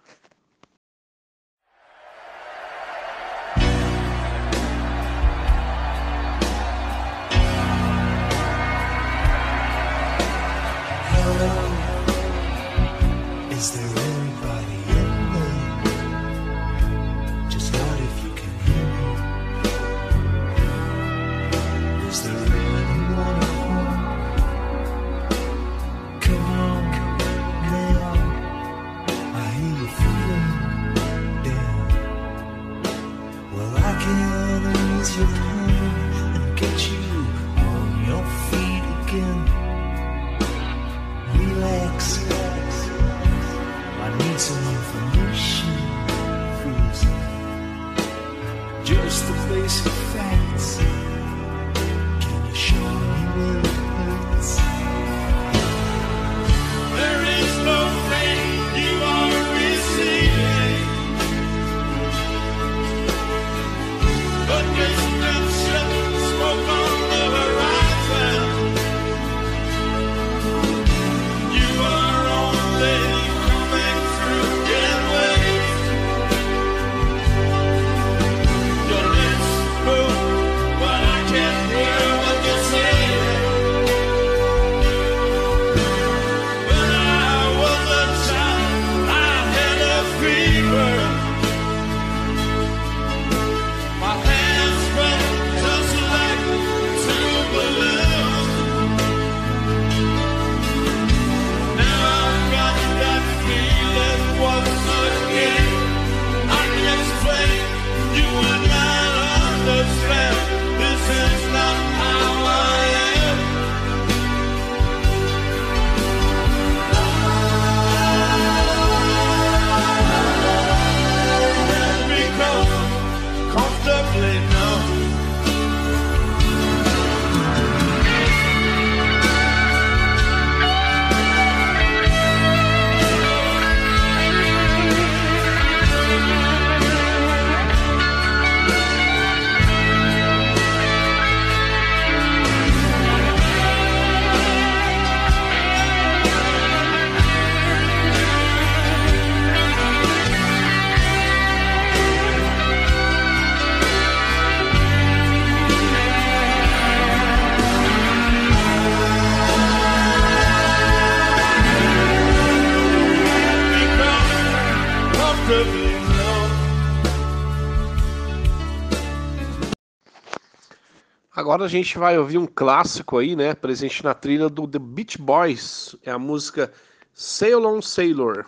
Agora 171.35 171.65
a 171.65 171.67
gente 171.67 171.97
vai 171.97 172.15
ouvir 172.15 172.37
um 172.37 172.45
clássico 172.45 173.17
aí, 173.17 173.35
né? 173.35 173.55
Presente 173.55 174.03
na 174.03 174.13
trilha 174.13 174.49
do 174.49 174.67
The 174.67 174.77
Beach 174.77 175.17
Boys. 175.17 175.95
É 176.03 176.11
a 176.11 176.19
música 176.19 176.71
Sail 177.11 177.65
on 177.65 177.81
Sailor. 177.81 178.45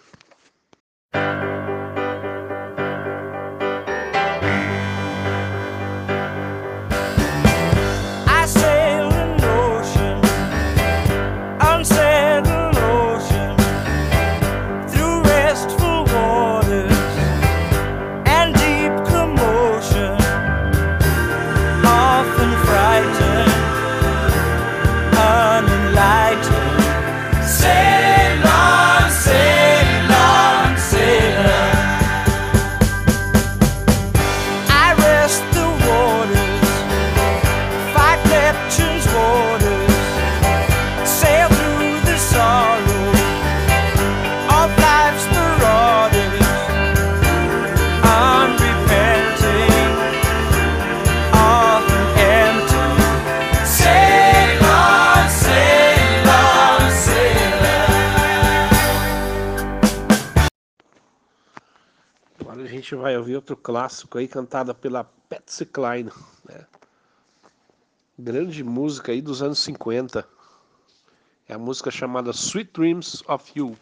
Gente 62.86 62.96
vai 62.96 63.18
ouvir 63.18 63.36
outro 63.36 63.58
clássico 63.58 64.20
aí, 64.20 64.28
cantada 64.28 64.72
pela 64.72 65.04
Patsy 65.04 65.66
Cline. 65.66 66.12
Né? 66.48 66.68
Grande 68.18 68.64
música 68.64 69.12
aí 69.12 69.22
dos 69.24 69.42
anos 69.42 69.58
50. 69.60 70.28
É 71.48 71.56
a 71.56 71.58
música 71.58 71.90
chamada 71.90 72.30
Sweet 72.30 72.72
Dreams 72.72 73.24
of 73.28 73.52
You. 73.56 73.76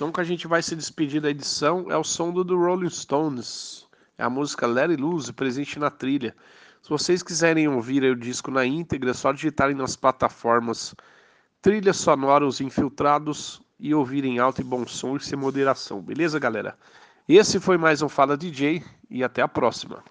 Som 0.00 0.10
que 0.10 0.20
a 0.20 0.24
gente 0.24 0.46
vai 0.46 0.62
se 0.62 0.74
despedir 0.74 1.20
da 1.20 1.28
edição 1.28 1.90
é 1.90 1.96
o 1.96 2.02
som 2.02 2.32
do 2.32 2.42
The 2.42 2.54
Rolling 2.54 2.88
Stones. 2.88 3.86
É 4.16 4.24
a 4.24 4.30
música 4.30 4.66
It 4.90 4.96
Loose, 4.96 5.30
presente 5.30 5.78
na 5.78 5.90
trilha. 5.90 6.34
Se 6.82 6.88
vocês 6.88 7.22
quiserem 7.22 7.68
ouvir 7.68 8.02
o 8.04 8.16
disco 8.16 8.50
na 8.50 8.64
íntegra, 8.64 9.10
é 9.10 9.14
só 9.14 9.32
digitarem 9.32 9.76
nas 9.76 9.96
plataformas 9.96 10.94
Trilhas 11.60 11.98
Sonoras 11.98 12.60
Infiltrados 12.60 13.60
e 13.78 13.94
ouvirem 13.94 14.38
alto 14.38 14.62
e 14.62 14.64
bom 14.64 14.86
som 14.86 15.16
e 15.16 15.20
sem 15.20 15.38
moderação. 15.38 16.00
Beleza, 16.00 16.38
galera? 16.38 16.78
Esse 17.28 17.60
foi 17.60 17.76
mais 17.76 18.00
um 18.00 18.08
Fala 18.08 18.36
DJ 18.36 18.82
e 19.10 19.22
até 19.22 19.42
a 19.42 19.48
próxima. 19.48 20.02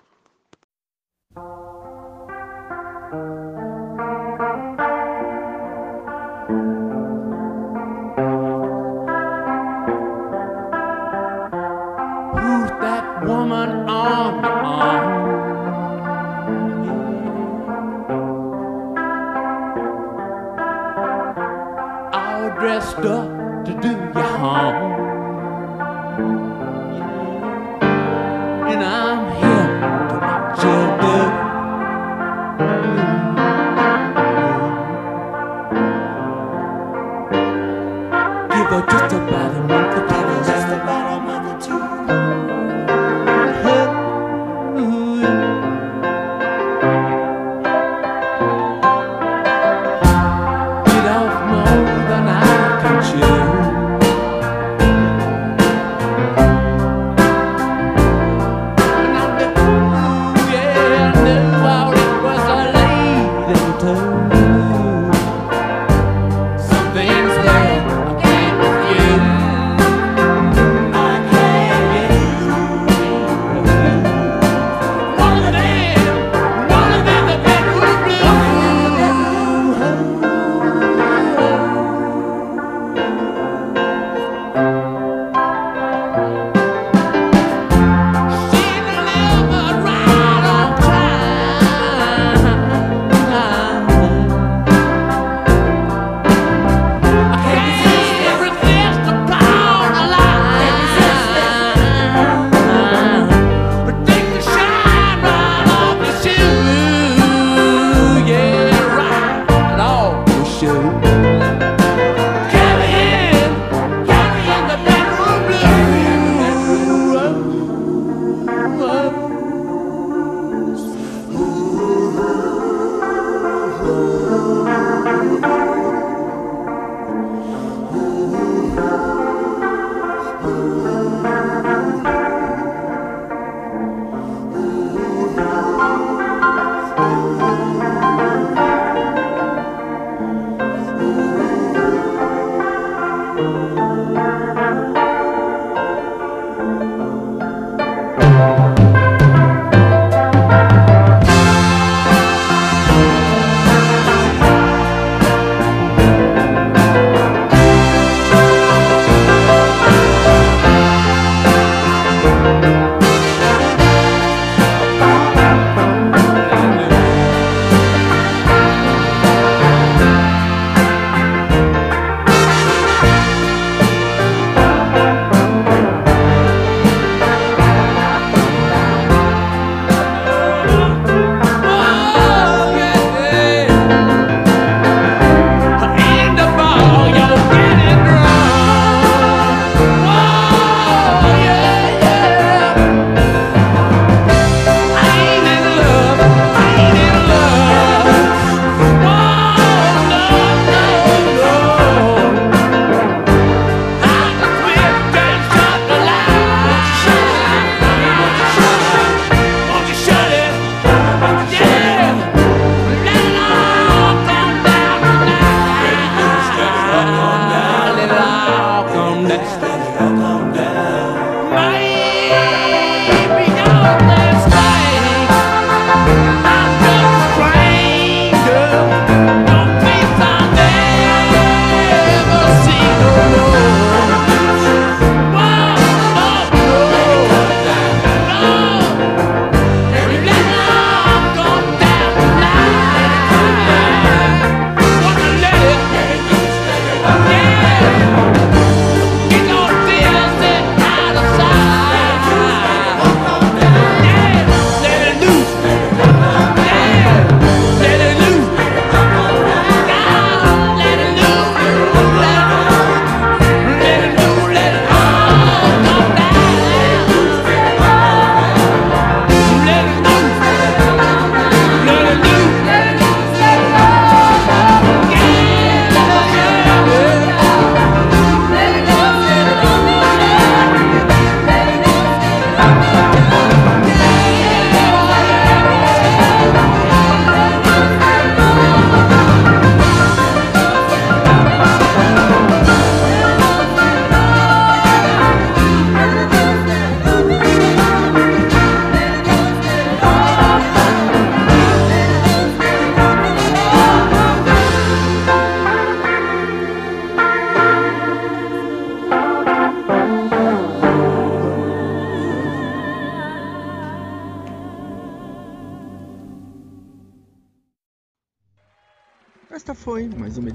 Up 23.01 23.65
to 23.65 23.73
do 23.81 23.95
you 24.13 24.21
harm. 24.21 24.75
And 28.69 28.83
I'm 28.83 29.19
here 29.39 29.67
to 30.09 30.15
watch 30.19 30.63
you 30.65 30.79
do. 30.99 31.31
Give 38.51 38.67
her 38.67 38.83
just 38.91 39.13
a 39.13 39.38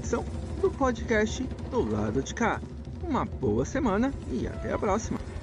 edição 0.05 0.23
do 0.61 0.69
podcast 0.69 1.49
do 1.71 1.83
lado 1.83 2.21
de 2.21 2.35
cá. 2.35 2.61
Uma 3.01 3.25
boa 3.25 3.65
semana 3.65 4.13
e 4.29 4.45
até 4.45 4.71
a 4.71 4.77
próxima! 4.77 5.34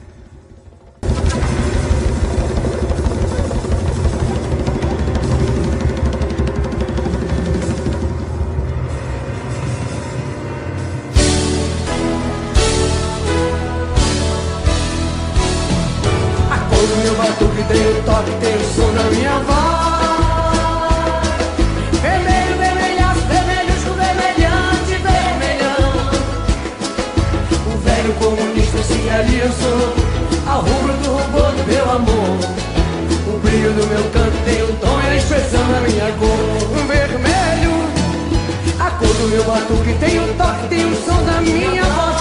meu 39.32 39.44
batuque 39.44 39.94
tem 39.94 40.20
o 40.20 40.34
toque, 40.34 40.68
tem 40.68 40.84
o 40.84 40.94
som 40.94 41.24
da 41.24 41.40
minha 41.40 41.84
voz. 41.84 42.11